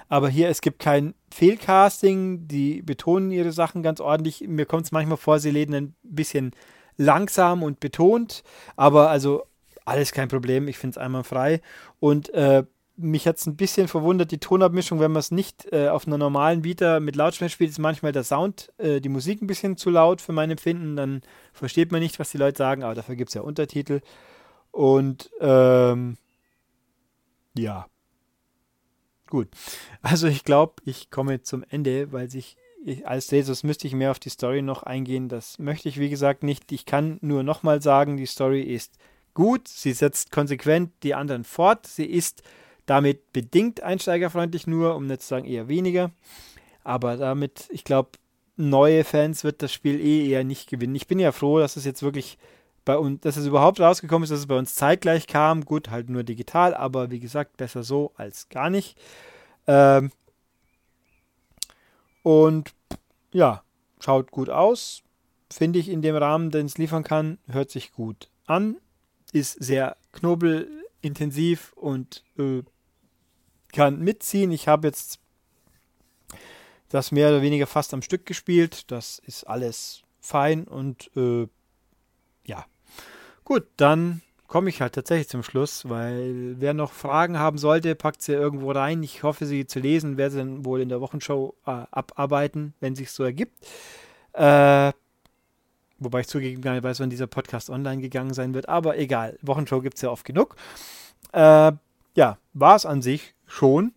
Aber 0.09 0.29
hier, 0.29 0.48
es 0.48 0.61
gibt 0.61 0.81
kein 0.81 1.14
Fehlcasting. 1.33 2.48
Die 2.48 2.83
betonen 2.83 3.31
ihre 3.31 3.53
Sachen 3.53 3.85
ganz 3.85 4.00
ordentlich. 4.00 4.44
Mir 4.48 4.66
kommt 4.66 4.87
es 4.87 4.92
manchmal 4.92 5.18
vor, 5.18 5.38
sie 5.38 5.50
reden 5.50 5.74
ein 5.74 5.94
bisschen 6.03 6.50
langsam 6.96 7.62
und 7.62 7.79
betont. 7.79 8.42
Aber 8.74 9.09
also 9.09 9.44
alles 9.90 10.12
kein 10.12 10.29
Problem. 10.29 10.68
Ich 10.68 10.79
finde 10.79 10.94
es 10.94 10.98
einmal 10.98 11.24
frei. 11.24 11.61
Und 11.98 12.33
äh, 12.33 12.64
mich 12.96 13.26
hat 13.26 13.38
es 13.38 13.46
ein 13.46 13.57
bisschen 13.57 13.88
verwundert, 13.88 14.31
die 14.31 14.38
Tonabmischung, 14.38 15.00
wenn 15.00 15.12
man 15.12 15.20
es 15.20 15.31
nicht 15.31 15.72
äh, 15.72 15.88
auf 15.88 16.07
einer 16.07 16.18
normalen 16.18 16.64
Vita 16.64 17.00
mit 17.00 17.16
Lautsprecher 17.16 17.50
spielt, 17.50 17.70
ist 17.70 17.79
manchmal 17.79 18.12
der 18.12 18.24
Sound, 18.24 18.72
äh, 18.79 19.00
die 19.00 19.09
Musik 19.09 19.42
ein 19.42 19.46
bisschen 19.46 19.76
zu 19.76 19.90
laut 19.90 20.20
für 20.20 20.33
mein 20.33 20.50
Empfinden. 20.50 20.96
Dann 20.96 21.22
versteht 21.53 21.92
man 21.92 22.00
nicht, 22.00 22.18
was 22.18 22.31
die 22.31 22.38
Leute 22.38 22.59
sagen, 22.59 22.83
aber 22.83 22.94
dafür 22.94 23.16
gibt 23.16 23.31
es 23.31 23.35
ja 23.35 23.42
Untertitel. 23.42 24.00
Und 24.70 25.31
ähm, 25.40 26.16
ja. 27.57 27.87
Gut. 29.29 29.48
Also 30.03 30.26
ich 30.26 30.44
glaube, 30.44 30.74
ich 30.85 31.11
komme 31.11 31.42
zum 31.42 31.64
Ende, 31.68 32.12
weil 32.12 32.31
sich 32.31 32.57
ich, 32.85 33.07
als 33.07 33.31
Jesus 33.31 33.62
müsste 33.62 33.87
ich 33.87 33.94
mehr 33.94 34.11
auf 34.11 34.18
die 34.18 34.31
Story 34.31 34.62
noch 34.62 34.83
eingehen. 34.83 35.29
Das 35.29 35.59
möchte 35.59 35.88
ich, 35.88 35.98
wie 35.98 36.09
gesagt, 36.09 36.42
nicht. 36.42 36.72
Ich 36.72 36.87
kann 36.87 37.18
nur 37.20 37.42
nochmal 37.42 37.83
sagen, 37.83 38.16
die 38.16 38.26
Story 38.26 38.62
ist 38.62 38.96
gut. 39.40 39.68
Sie 39.68 39.92
setzt 39.92 40.31
konsequent 40.31 40.92
die 41.03 41.14
anderen 41.14 41.44
fort. 41.44 41.87
Sie 41.87 42.05
ist 42.05 42.42
damit 42.85 43.33
bedingt 43.33 43.83
einsteigerfreundlich 43.83 44.66
nur, 44.66 44.96
um 44.96 45.07
nicht 45.07 45.22
zu 45.22 45.29
sagen 45.29 45.46
eher 45.46 45.66
weniger. 45.66 46.11
Aber 46.85 47.16
damit, 47.16 47.66
ich 47.70 47.85
glaube, 47.85 48.11
neue 48.57 49.03
Fans 49.03 49.42
wird 49.42 49.62
das 49.62 49.72
Spiel 49.72 49.98
eh 49.98 50.29
eher 50.29 50.44
nicht 50.44 50.68
gewinnen. 50.68 50.94
Ich 50.94 51.07
bin 51.07 51.18
ja 51.18 51.33
froh, 51.33 51.59
dass 51.59 51.76
es 51.76 51.87
jetzt 51.87 52.03
wirklich 52.03 52.37
bei 52.85 52.98
uns, 52.98 53.20
dass 53.20 53.38
es 53.38 53.46
überhaupt 53.46 53.81
rausgekommen 53.81 54.24
ist, 54.24 54.31
dass 54.31 54.40
es 54.40 54.46
bei 54.46 54.59
uns 54.59 54.74
zeitgleich 54.74 55.26
kam. 55.26 55.64
Gut, 55.64 55.88
halt 55.88 56.11
nur 56.11 56.22
digital, 56.22 56.74
aber 56.74 57.11
wie 57.11 57.20
gesagt, 57.20 57.57
besser 57.57 57.83
so 57.83 58.12
als 58.16 58.50
gar 58.50 58.68
nicht. 58.68 58.98
Ähm 59.66 60.11
und 62.22 62.74
ja, 63.33 63.62
schaut 64.00 64.31
gut 64.33 64.50
aus. 64.50 65.03
Finde 65.50 65.79
ich 65.79 65.88
in 65.88 66.03
dem 66.03 66.16
Rahmen, 66.16 66.50
den 66.50 66.66
es 66.66 66.76
liefern 66.76 67.05
kann, 67.05 67.38
hört 67.48 67.70
sich 67.70 67.92
gut 67.92 68.29
an. 68.46 68.76
Ist 69.33 69.62
sehr 69.62 69.97
knobelintensiv 70.12 71.73
und 71.75 72.25
äh, 72.38 72.62
kann 73.73 74.01
mitziehen. 74.01 74.51
Ich 74.51 74.69
habe 74.69 74.88
jetzt 74.88 75.21
das 76.88 77.12
mehr 77.12 77.29
oder 77.29 77.43
weniger 77.43 77.66
fast 77.66 77.95
am 77.95 78.03
Stück 78.03 78.27
gespielt. 78.27 78.90
Das 78.90 79.21
ist 79.21 79.45
alles 79.45 80.03
fein 80.21 80.64
und 80.64 81.11
äh, 81.16 81.47
ja. 82.45 82.66
Gut, 83.45 83.66
dann 83.77 84.23
komme 84.51 84.69
ich 84.69 84.81
halt 84.81 84.95
tatsächlich 84.95 85.29
zum 85.29 85.45
Schluss, 85.45 85.88
weil 85.88 86.57
wer 86.59 86.75
noch 86.75 86.93
Fragen 86.93 87.38
haben 87.38 87.57
sollte, 87.57 87.95
packt 87.95 88.21
sie 88.21 88.33
irgendwo 88.33 88.73
rein. 88.73 89.03
Ich 89.03 89.23
hoffe, 89.23 89.47
sie 89.47 89.66
zu 89.66 89.79
lesen, 89.79 90.16
werde 90.16 90.33
sie 90.33 90.38
dann 90.38 90.64
wohl 90.64 90.81
in 90.81 90.88
der 90.88 91.01
Wochenshow 91.01 91.55
äh, 91.66 91.85
abarbeiten, 91.90 92.75
wenn 92.81 92.97
sich 92.97 93.12
so 93.12 93.23
ergibt. 93.23 93.64
Äh, 94.33 94.93
wobei 96.01 96.21
ich 96.21 96.29
zugegeben 96.29 96.63
gar 96.63 96.75
nicht 96.75 96.83
weiß, 96.83 97.01
wann 97.01 97.11
dieser 97.11 97.27
Podcast 97.27 97.71
online 97.71 98.03
gegangen 98.03 98.35
sein 98.35 98.55
wird, 98.55 98.69
aber 98.69 98.99
egal, 98.99 99.39
Wochenshow 99.43 99.81
gibt 99.81 99.97
es 99.97 100.03
ja 100.03 100.11
oft 100.11 100.25
genug. 100.25 100.57
Äh, 101.33 101.73
ja, 102.15 102.39
war 102.55 102.77
es 102.77 102.87
an 102.87 103.03
sich 103.03 103.35
schon 103.47 103.93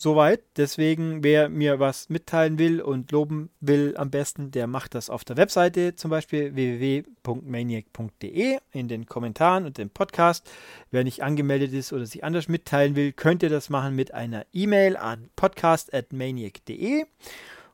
soweit. 0.00 0.42
Deswegen, 0.56 1.22
wer 1.22 1.48
mir 1.48 1.78
was 1.78 2.08
mitteilen 2.08 2.58
will 2.58 2.80
und 2.80 3.12
loben 3.12 3.50
will, 3.60 3.94
am 3.96 4.10
besten, 4.10 4.50
der 4.50 4.66
macht 4.66 4.94
das 4.94 5.10
auf 5.10 5.24
der 5.24 5.36
Webseite, 5.36 5.94
zum 5.94 6.10
Beispiel 6.10 6.54
www.maniac.de 6.54 8.58
in 8.72 8.88
den 8.88 9.06
Kommentaren 9.06 9.66
und 9.66 9.78
dem 9.78 9.90
Podcast. 9.90 10.50
Wer 10.90 11.04
nicht 11.04 11.22
angemeldet 11.22 11.72
ist 11.72 11.92
oder 11.92 12.06
sich 12.06 12.24
anders 12.24 12.48
mitteilen 12.48 12.96
will, 12.96 13.12
könnt 13.12 13.42
ihr 13.42 13.50
das 13.50 13.70
machen 13.70 13.94
mit 13.94 14.14
einer 14.14 14.46
E-Mail 14.52 14.96
an 14.96 15.28
podcast.maniac.de 15.36 17.04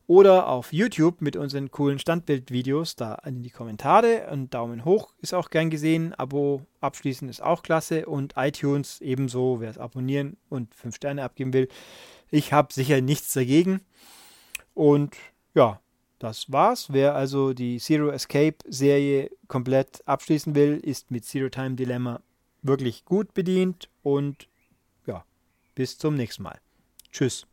oder 0.06 0.48
auf 0.48 0.72
YouTube 0.72 1.20
mit 1.20 1.36
unseren 1.36 1.70
coolen 1.70 1.98
Standbildvideos 1.98 2.94
da 2.94 3.16
in 3.24 3.42
die 3.42 3.50
Kommentare. 3.50 4.28
Ein 4.28 4.48
Daumen 4.50 4.84
hoch 4.84 5.12
ist 5.20 5.34
auch 5.34 5.50
gern 5.50 5.68
gesehen. 5.68 6.14
Abo 6.14 6.62
abschließen 6.80 7.28
ist 7.28 7.42
auch 7.42 7.62
klasse. 7.62 8.06
Und 8.06 8.34
iTunes 8.36 9.00
ebenso, 9.00 9.60
wer 9.60 9.70
es 9.70 9.78
abonnieren 9.78 10.36
und 10.48 10.74
5 10.74 10.94
Sterne 10.94 11.24
abgeben 11.24 11.52
will. 11.52 11.68
Ich 12.30 12.52
habe 12.52 12.72
sicher 12.72 13.00
nichts 13.00 13.32
dagegen. 13.32 13.80
Und 14.74 15.16
ja, 15.54 15.80
das 16.20 16.52
war's. 16.52 16.92
Wer 16.92 17.16
also 17.16 17.52
die 17.52 17.78
Zero 17.78 18.10
Escape 18.10 18.56
Serie 18.68 19.30
komplett 19.48 20.06
abschließen 20.06 20.54
will, 20.54 20.78
ist 20.82 21.10
mit 21.10 21.24
Zero 21.24 21.48
Time 21.48 21.74
Dilemma 21.74 22.20
wirklich 22.62 23.04
gut 23.04 23.34
bedient. 23.34 23.88
Und 24.02 24.48
ja, 25.04 25.24
bis 25.74 25.98
zum 25.98 26.14
nächsten 26.14 26.44
Mal. 26.44 26.60
Tschüss. 27.10 27.46